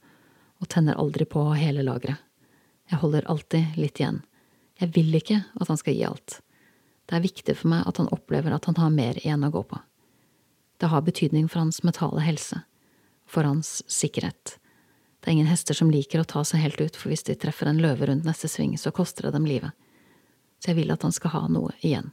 og 0.57 0.69
tenner 0.73 0.97
aldri 0.97 1.27
på 1.29 1.43
hele 1.57 1.85
lageret. 1.85 2.23
Jeg 2.87 3.01
holder 3.01 3.27
alltid 3.27 3.77
litt 3.77 3.99
igjen. 3.99 4.21
Jeg 4.79 4.93
vil 4.95 5.15
ikke 5.17 5.41
at 5.59 5.67
han 5.67 5.79
skal 5.79 5.97
gi 5.97 6.05
alt. 6.07 6.39
Det 7.07 7.17
er 7.17 7.23
viktig 7.23 7.55
for 7.55 7.71
meg 7.71 7.87
at 7.87 7.99
han 8.01 8.09
opplever 8.15 8.53
at 8.55 8.67
han 8.69 8.77
har 8.79 8.93
mer 8.93 9.19
igjen 9.19 9.43
å 9.43 9.51
gå 9.51 9.63
på. 9.67 9.79
Det 10.77 10.89
har 10.91 11.03
betydning 11.03 11.47
for 11.49 11.63
hans 11.63 11.81
mentale 11.83 12.21
helse, 12.23 12.61
for 13.27 13.47
hans 13.47 13.81
sikkerhet. 13.91 14.57
Det 15.19 15.31
er 15.31 15.37
ingen 15.37 15.49
hester 15.49 15.75
som 15.75 15.91
liker 15.91 16.21
å 16.21 16.27
ta 16.29 16.43
seg 16.45 16.61
helt 16.63 16.81
ut, 16.81 16.95
for 16.95 17.11
hvis 17.11 17.25
de 17.27 17.35
treffer 17.35 17.67
en 17.67 17.81
løve 17.81 18.07
rundt 18.07 18.27
neste 18.27 18.47
sving, 18.51 18.77
så 18.77 18.93
koster 18.95 19.27
det 19.27 19.33
dem 19.35 19.47
livet. 19.49 19.73
Så 20.61 20.71
jeg 20.71 20.81
vil 20.81 20.93
at 20.93 21.03
han 21.03 21.15
skal 21.15 21.33
ha 21.33 21.43
noe 21.51 21.73
igjen. 21.81 22.11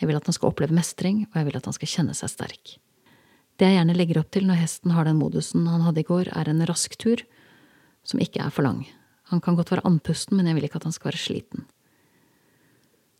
Jeg 0.00 0.10
vil 0.10 0.18
at 0.18 0.26
han 0.26 0.36
skal 0.36 0.50
oppleve 0.50 0.74
mestring, 0.74 1.24
og 1.30 1.38
jeg 1.38 1.48
vil 1.48 1.58
at 1.58 1.68
han 1.68 1.76
skal 1.76 1.90
kjenne 1.90 2.16
seg 2.18 2.32
sterk. 2.32 2.76
Det 3.54 3.68
jeg 3.68 3.78
gjerne 3.78 3.94
legger 3.94 4.18
opp 4.18 4.32
til 4.34 4.48
når 4.48 4.58
hesten 4.64 4.94
har 4.96 5.06
den 5.06 5.20
modusen 5.20 5.68
han 5.70 5.84
hadde 5.86 6.02
i 6.02 6.08
går, 6.08 6.32
er 6.34 6.50
en 6.50 6.64
rask 6.66 6.96
tur 6.98 7.22
som 8.04 8.20
ikke 8.20 8.42
er 8.42 8.52
for 8.54 8.66
lang. 8.66 8.82
Han 9.30 9.40
kan 9.40 9.56
godt 9.56 9.70
være 9.72 9.86
andpusten, 9.86 10.36
men 10.36 10.50
jeg 10.50 10.58
vil 10.58 10.66
ikke 10.66 10.82
at 10.82 10.88
han 10.88 10.94
skal 10.96 11.12
være 11.12 11.22
sliten. 11.22 11.64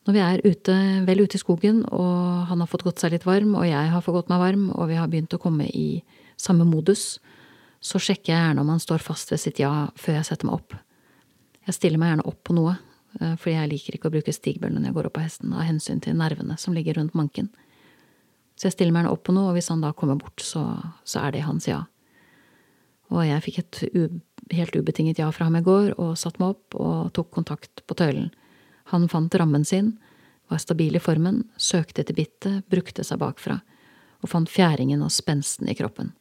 Når 0.04 0.16
vi 0.16 0.20
er 0.20 0.42
ute, 0.44 0.74
vel 1.06 1.22
ute 1.24 1.38
i 1.38 1.40
skogen, 1.40 1.84
og 1.88 2.48
han 2.50 2.60
har 2.60 2.68
fått 2.68 2.84
gått 2.84 3.00
seg 3.00 3.14
litt 3.14 3.24
varm, 3.24 3.54
og 3.56 3.64
jeg 3.64 3.92
har 3.92 4.02
fått 4.04 4.18
gått 4.18 4.32
meg 4.32 4.42
varm, 4.42 4.66
og 4.74 4.90
vi 4.90 4.98
har 4.98 5.08
begynt 5.08 5.32
å 5.32 5.40
komme 5.40 5.68
i 5.70 6.02
samme 6.37 6.66
modus, 6.68 7.22
så 7.84 8.00
sjekker 8.00 8.34
jeg 8.34 8.40
gjerne 8.42 8.64
om 8.64 8.72
han 8.74 8.82
står 8.82 9.00
fast 9.04 9.32
ved 9.32 9.40
sitt 9.40 9.60
ja 9.62 9.70
før 10.00 10.18
jeg 10.18 10.28
setter 10.28 10.48
meg 10.48 10.58
opp. 10.58 10.76
Jeg 11.64 11.78
stiller 11.78 12.00
meg 12.00 12.12
gjerne 12.12 12.26
opp 12.28 12.42
på 12.44 12.56
noe, 12.56 12.74
fordi 13.20 13.55
jeg 13.55 13.70
liker 13.70 13.96
ikke 13.96 14.11
å 14.11 14.14
bruke 14.14 14.35
stigbøller 14.35 14.81
når 14.81 14.90
jeg 14.90 14.96
går 14.96 15.09
opp 15.09 15.16
på 15.18 15.24
hesten, 15.24 15.53
av 15.55 15.66
hensyn 15.68 16.00
til 16.03 16.16
nervene 16.18 16.57
som 16.59 16.74
ligger 16.74 16.98
rundt 16.98 17.14
manken. 17.14 17.50
Så 18.55 18.68
jeg 18.68 18.77
stiller 18.77 18.94
meg 18.94 19.05
gjerne 19.05 19.14
opp 19.16 19.24
på 19.27 19.35
noe, 19.35 19.50
og 19.50 19.59
hvis 19.59 19.70
han 19.72 19.83
da 19.83 19.90
kommer 19.96 20.18
bort, 20.20 20.42
så, 20.42 20.62
så 21.07 21.24
er 21.24 21.35
det 21.35 21.44
hans 21.46 21.66
ja. 21.68 21.83
Og 23.12 23.24
jeg 23.27 23.42
fikk 23.44 23.61
et 23.61 23.81
u, 23.94 24.03
helt 24.55 24.77
ubetinget 24.79 25.20
ja 25.20 25.29
fra 25.35 25.48
ham 25.48 25.59
i 25.59 25.64
går, 25.64 25.94
og 25.98 26.16
satte 26.18 26.42
meg 26.42 26.55
opp 26.55 26.79
og 26.79 27.12
tok 27.16 27.31
kontakt 27.35 27.85
på 27.87 27.98
tøylen. 27.98 28.31
Han 28.92 29.09
fant 29.11 29.35
rammen 29.40 29.66
sin, 29.66 29.94
var 30.53 30.61
stabil 30.62 30.96
i 30.96 31.03
formen, 31.03 31.44
søkte 31.57 32.05
etter 32.05 32.16
bittet, 32.16 32.66
brukte 32.70 33.05
seg 33.07 33.20
bakfra, 33.22 33.59
og 34.22 34.31
fant 34.31 34.50
fjæringen 34.50 35.03
og 35.05 35.12
spensten 35.12 35.68
i 35.70 35.77
kroppen. 35.79 36.12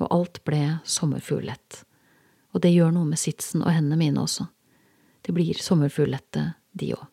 Og 0.00 0.08
alt 0.12 0.42
ble 0.46 0.80
sommerfuglett. 0.88 1.82
Og 2.54 2.64
det 2.64 2.72
gjør 2.74 2.92
noe 2.94 3.08
med 3.08 3.20
sitsen 3.20 3.62
og 3.62 3.72
hendene 3.72 3.98
mine 4.00 4.22
også. 4.22 4.48
Det 5.22 5.34
blir 5.36 5.58
sommerfuglette, 5.60 6.52
de 6.72 6.94
òg. 6.96 7.06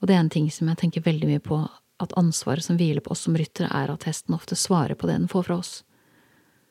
Og 0.00 0.08
det 0.08 0.16
er 0.16 0.22
en 0.24 0.32
ting 0.32 0.48
som 0.52 0.68
jeg 0.70 0.80
tenker 0.80 1.04
veldig 1.04 1.28
mye 1.28 1.42
på, 1.44 1.60
at 2.00 2.14
ansvaret 2.16 2.64
som 2.64 2.78
hviler 2.80 3.04
på 3.04 3.12
oss 3.12 3.26
som 3.26 3.36
ryttere, 3.36 3.68
er 3.68 3.92
at 3.92 4.06
hesten 4.08 4.34
ofte 4.34 4.56
svarer 4.56 4.96
på 4.96 5.08
det 5.08 5.18
den 5.18 5.28
får 5.28 5.48
fra 5.48 5.58
oss. 5.60 5.72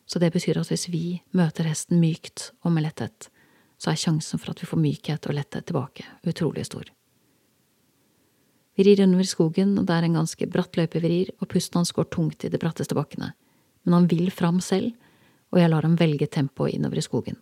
Så 0.10 0.20
det 0.20 0.32
betyr 0.34 0.58
at 0.58 0.72
hvis 0.72 0.88
vi 0.90 1.20
møter 1.38 1.70
hesten 1.70 2.02
mykt 2.02 2.50
og 2.66 2.74
med 2.74 2.88
letthet, 2.88 3.30
så 3.78 3.92
er 3.92 4.00
sjansen 4.02 4.42
for 4.42 4.52
at 4.52 4.64
vi 4.64 4.68
får 4.68 4.82
mykhet 4.82 5.28
og 5.30 5.38
letthet 5.38 5.70
tilbake, 5.70 6.08
utrolig 6.28 6.66
stor. 6.66 6.90
Vi 8.80 8.86
rir 8.88 9.04
innover 9.04 9.28
skogen, 9.28 9.76
og 9.78 9.86
det 9.86 9.96
er 9.96 10.08
en 10.08 10.18
ganske 10.22 10.48
bratt 10.50 10.80
løype 10.80 11.02
vi 11.04 11.12
rir, 11.12 11.30
og 11.38 11.52
pusten 11.52 11.78
hans 11.78 11.94
går 11.96 12.10
tungt 12.16 12.46
i 12.48 12.50
de 12.50 12.60
bratteste 12.60 12.98
bakkene, 12.98 13.34
men 13.84 13.96
han 13.96 14.10
vil 14.10 14.32
fram 14.34 14.58
selv, 14.64 14.96
og 15.54 15.62
jeg 15.62 15.72
lar 15.72 15.86
ham 15.86 15.98
velge 16.00 16.30
tempoet 16.32 16.74
innover 16.74 17.02
i 17.02 17.06
skogen. 17.06 17.38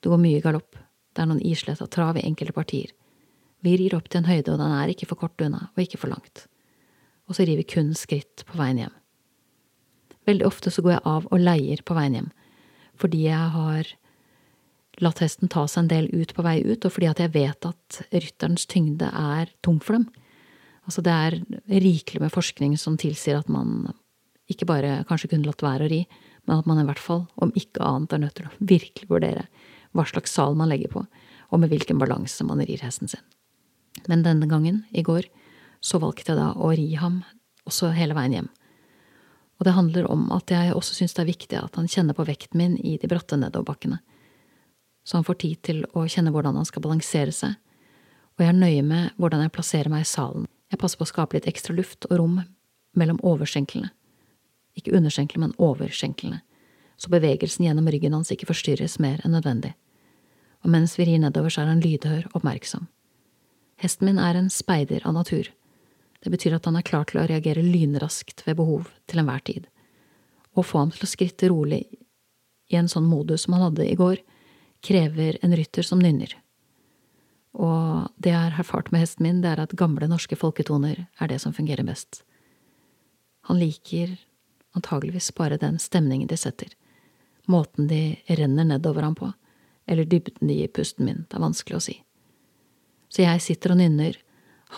Det 0.00 0.10
går 0.10 0.20
mye 0.22 0.40
galopp, 0.44 0.78
det 1.12 1.22
er 1.22 1.28
noen 1.28 1.44
islett 1.44 1.82
og 1.84 1.90
trav 1.92 2.18
i 2.18 2.24
enkelte 2.26 2.54
partier. 2.56 2.92
Vi 3.62 3.76
rir 3.78 3.94
opp 3.94 4.08
til 4.10 4.22
en 4.22 4.30
høyde, 4.30 4.54
og 4.54 4.58
den 4.58 4.74
er 4.74 4.90
ikke 4.90 5.08
for 5.10 5.20
kort 5.20 5.44
unna, 5.44 5.68
og 5.70 5.84
ikke 5.84 6.00
for 6.02 6.10
langt. 6.10 6.46
Og 7.30 7.36
så 7.36 7.46
rir 7.46 7.60
vi 7.60 7.68
kun 7.68 7.92
skritt 7.98 8.44
på 8.48 8.58
veien 8.58 8.80
hjem. 8.82 8.94
Veldig 10.26 10.46
ofte 10.46 10.70
så 10.70 10.82
går 10.82 10.96
jeg 10.96 11.06
av 11.12 11.26
og 11.30 11.42
leier 11.42 11.82
på 11.86 11.96
veien 11.98 12.18
hjem, 12.18 12.30
fordi 12.98 13.24
jeg 13.26 13.52
har 13.56 13.92
latt 15.02 15.22
hesten 15.22 15.50
ta 15.50 15.64
seg 15.70 15.84
en 15.84 15.92
del 15.92 16.10
ut 16.12 16.34
på 16.36 16.44
vei 16.44 16.58
ut, 16.64 16.84
og 16.84 16.92
fordi 16.94 17.08
at 17.10 17.22
jeg 17.22 17.32
vet 17.34 17.68
at 17.68 18.02
rytterens 18.12 18.66
tyngde 18.70 19.08
er 19.08 19.50
tung 19.64 19.80
for 19.82 19.98
dem. 19.98 20.08
Altså 20.86 21.04
det 21.06 21.14
er 21.14 21.38
rikelig 21.70 22.22
med 22.22 22.34
forskning 22.34 22.74
som 22.80 22.98
tilsier 23.00 23.38
at 23.38 23.50
man 23.50 23.92
ikke 24.50 24.66
bare 24.68 25.02
kanskje 25.08 25.30
kunne 25.32 25.48
latt 25.48 25.62
være 25.64 25.86
å 25.86 25.90
ri, 25.90 26.02
men 26.46 26.58
at 26.58 26.68
man 26.68 26.82
i 26.82 26.86
hvert 26.86 27.00
fall, 27.00 27.24
om 27.38 27.54
ikke 27.56 27.84
annet, 27.86 28.12
er 28.12 28.24
nødt 28.24 28.36
til 28.38 28.50
å 28.50 28.56
virkelig 28.74 29.10
vurdere 29.10 29.46
hva 29.92 30.06
slags 30.08 30.32
sal 30.34 30.56
man 30.58 30.70
legger 30.72 30.92
på, 30.92 31.04
og 31.52 31.60
med 31.60 31.72
hvilken 31.72 32.00
balanse 32.00 32.44
man 32.48 32.62
rir 32.64 32.82
hesten 32.84 33.10
sin. 33.10 33.22
Men 34.08 34.24
denne 34.24 34.48
gangen, 34.48 34.84
i 34.90 35.04
går, 35.04 35.28
så 35.80 36.00
valgte 36.00 36.32
jeg 36.32 36.40
da 36.40 36.52
å 36.56 36.72
ri 36.72 36.94
ham 36.96 37.22
også 37.68 37.92
hele 37.96 38.16
veien 38.16 38.38
hjem. 38.38 38.48
Og 39.60 39.66
det 39.68 39.76
handler 39.76 40.08
om 40.10 40.24
at 40.34 40.50
jeg 40.50 40.72
også 40.74 40.96
syns 40.96 41.14
det 41.14 41.22
er 41.22 41.30
viktig 41.30 41.58
at 41.58 41.76
han 41.78 41.90
kjenner 41.90 42.16
på 42.16 42.26
vekten 42.26 42.58
min 42.58 42.78
i 42.80 42.96
de 42.98 43.10
bratte 43.10 43.36
nedoverbakkene, 43.38 44.00
så 45.04 45.18
han 45.18 45.26
får 45.26 45.38
tid 45.42 45.60
til 45.66 45.84
å 45.98 46.04
kjenne 46.06 46.30
hvordan 46.34 46.56
han 46.58 46.66
skal 46.68 46.84
balansere 46.84 47.34
seg, 47.34 47.56
og 48.32 48.44
jeg 48.44 48.52
er 48.52 48.58
nøye 48.58 48.82
med 48.86 49.18
hvordan 49.20 49.42
jeg 49.44 49.54
plasserer 49.54 49.92
meg 49.92 50.04
i 50.04 50.08
salen. 50.08 50.46
Jeg 50.72 50.80
passer 50.80 50.98
på 50.98 51.04
å 51.04 51.10
skape 51.10 51.36
litt 51.36 51.48
ekstra 51.50 51.74
luft 51.76 52.06
og 52.08 52.16
rom 52.20 52.38
mellom 52.96 53.18
overskjenklene. 53.26 53.90
Ikke 54.78 54.94
underskjenklene, 54.96 55.50
men 55.50 55.58
overskjenklene, 55.60 56.40
så 56.96 57.10
bevegelsen 57.12 57.66
gjennom 57.66 57.88
ryggen 57.90 58.14
hans 58.16 58.32
ikke 58.34 58.48
forstyrres 58.50 58.98
mer 59.02 59.20
enn 59.24 59.34
nødvendig. 59.36 59.72
Og 60.62 60.70
mens 60.70 60.94
vi 60.98 61.08
rir 61.08 61.22
nedover, 61.22 61.50
så 61.50 61.64
er 61.64 61.72
han 61.72 61.82
lydhør, 61.82 62.28
oppmerksom. 62.36 62.86
Hesten 63.82 64.06
min 64.06 64.20
er 64.22 64.38
en 64.38 64.50
speider 64.52 65.02
av 65.08 65.16
natur. 65.16 65.50
Det 66.22 66.30
betyr 66.30 66.54
at 66.56 66.68
han 66.68 66.78
er 66.78 66.86
klar 66.86 67.08
til 67.10 67.18
å 67.18 67.26
reagere 67.26 67.64
lynraskt 67.66 68.44
ved 68.46 68.60
behov 68.60 68.86
til 69.10 69.22
enhver 69.22 69.42
tid. 69.42 69.66
Å 70.54 70.62
få 70.62 70.84
ham 70.84 70.92
til 70.94 71.06
å 71.06 71.10
skritte 71.10 71.50
rolig 71.50 71.82
i 72.70 72.78
en 72.78 72.88
sånn 72.88 73.08
modus 73.10 73.46
som 73.46 73.56
han 73.56 73.66
hadde 73.66 73.88
i 73.88 73.98
går, 73.98 74.22
krever 74.82 75.38
en 75.42 75.54
rytter 75.56 75.86
som 75.86 76.00
nynner. 76.02 76.36
Og 77.52 78.08
det 78.22 78.32
jeg 78.32 78.38
har 78.38 78.60
erfart 78.62 78.90
med 78.92 79.02
hesten 79.02 79.26
min, 79.26 79.40
det 79.42 79.50
er 79.50 79.64
at 79.64 79.74
gamle 79.76 80.08
norske 80.08 80.38
folketoner 80.38 81.04
er 81.20 81.32
det 81.32 81.40
som 81.42 81.54
fungerer 81.54 81.84
best. 81.86 82.22
Han 83.50 83.58
liker 83.60 84.14
antageligvis 84.78 85.32
bare 85.36 85.60
den 85.60 85.78
stemningen 85.82 86.30
de 86.30 86.38
setter, 86.38 86.70
måten 87.50 87.88
de 87.90 88.18
renner 88.28 88.68
nedover 88.68 89.02
ham 89.06 89.14
på, 89.18 89.32
eller 89.86 90.08
dybden 90.08 90.48
de 90.48 90.60
gir 90.60 90.72
pusten 90.74 91.06
min, 91.06 91.24
det 91.28 91.38
er 91.38 91.44
vanskelig 91.44 91.78
å 91.78 91.84
si. 91.88 91.96
Så 93.12 93.24
jeg 93.24 93.42
sitter 93.44 93.74
og 93.74 93.80
nynner, 93.82 94.16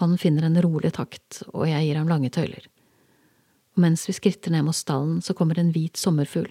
han 0.01 0.17
finner 0.19 0.49
en 0.49 0.59
rolig 0.63 0.95
takt, 0.97 1.43
og 1.53 1.69
jeg 1.69 1.87
gir 1.87 2.01
ham 2.01 2.11
lange 2.11 2.33
tøyler. 2.35 2.67
Og 3.75 3.83
mens 3.85 4.09
vi 4.09 4.15
skritter 4.17 4.55
ned 4.55 4.67
mot 4.67 4.77
stallen, 4.77 5.21
så 5.23 5.37
kommer 5.39 5.59
en 5.61 5.73
hvit 5.75 5.99
sommerfugl 6.01 6.51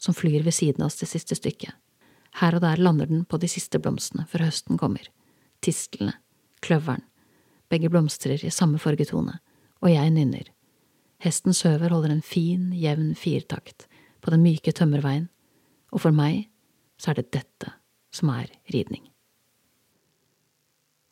som 0.00 0.16
flyr 0.16 0.42
ved 0.46 0.56
siden 0.56 0.82
av 0.82 0.90
oss 0.90 0.98
det 1.02 1.10
siste 1.10 1.36
stykket. 1.38 1.74
Her 2.40 2.56
og 2.56 2.62
der 2.64 2.80
lander 2.80 3.10
den 3.10 3.24
på 3.26 3.38
de 3.42 3.50
siste 3.50 3.78
blomstene 3.82 4.26
før 4.30 4.46
høsten 4.48 4.78
kommer 4.78 5.10
tistlene, 5.60 6.14
kløveren, 6.64 7.04
begge 7.68 7.90
blomstrer 7.92 8.40
i 8.44 8.52
samme 8.52 8.80
fargetone, 8.80 9.38
og 9.80 9.92
jeg 9.92 10.12
nynner. 10.14 10.48
Hesten 11.20 11.54
Søver 11.56 11.92
holder 11.92 12.14
en 12.14 12.24
fin, 12.24 12.70
jevn 12.72 13.12
firtakt 13.18 13.86
på 14.24 14.32
den 14.32 14.42
myke 14.44 14.72
tømmerveien, 14.72 15.28
og 15.90 16.04
for 16.04 16.14
meg 16.14 16.48
så 17.00 17.12
er 17.12 17.20
det 17.20 17.32
dette 17.36 17.72
som 18.14 18.32
er 18.34 18.50
ridning. 18.74 19.04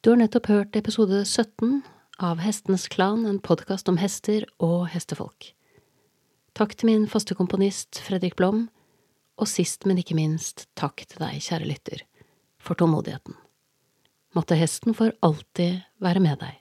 Du 0.02 0.12
har 0.12 0.20
nettopp 0.20 0.48
hørt 0.50 0.78
episode 0.78 1.24
17 1.24 1.82
av 2.22 2.42
Hestenes 2.42 2.86
Klan, 2.90 3.26
en 3.26 3.42
podkast 3.42 3.88
om 3.90 3.98
hester 3.98 4.46
og 4.62 4.88
hestefolk. 4.92 5.52
Takk 6.58 6.74
til 6.78 6.90
min 6.90 7.08
faste 7.10 7.36
komponist 7.38 8.00
Fredrik 8.02 8.38
Blom, 8.38 8.68
og 9.38 9.46
sist, 9.46 9.86
men 9.86 10.00
ikke 10.02 10.18
minst, 10.18 10.66
takk 10.78 11.04
til 11.06 11.22
deg, 11.22 11.38
kjære 11.42 11.68
lytter, 11.70 12.02
for 12.58 12.78
tålmodigheten 12.78 13.38
måtte 14.36 14.58
hesten 14.58 14.96
for 14.96 15.14
alltid 15.24 15.80
være 16.02 16.22
med 16.22 16.40
deg. 16.42 16.56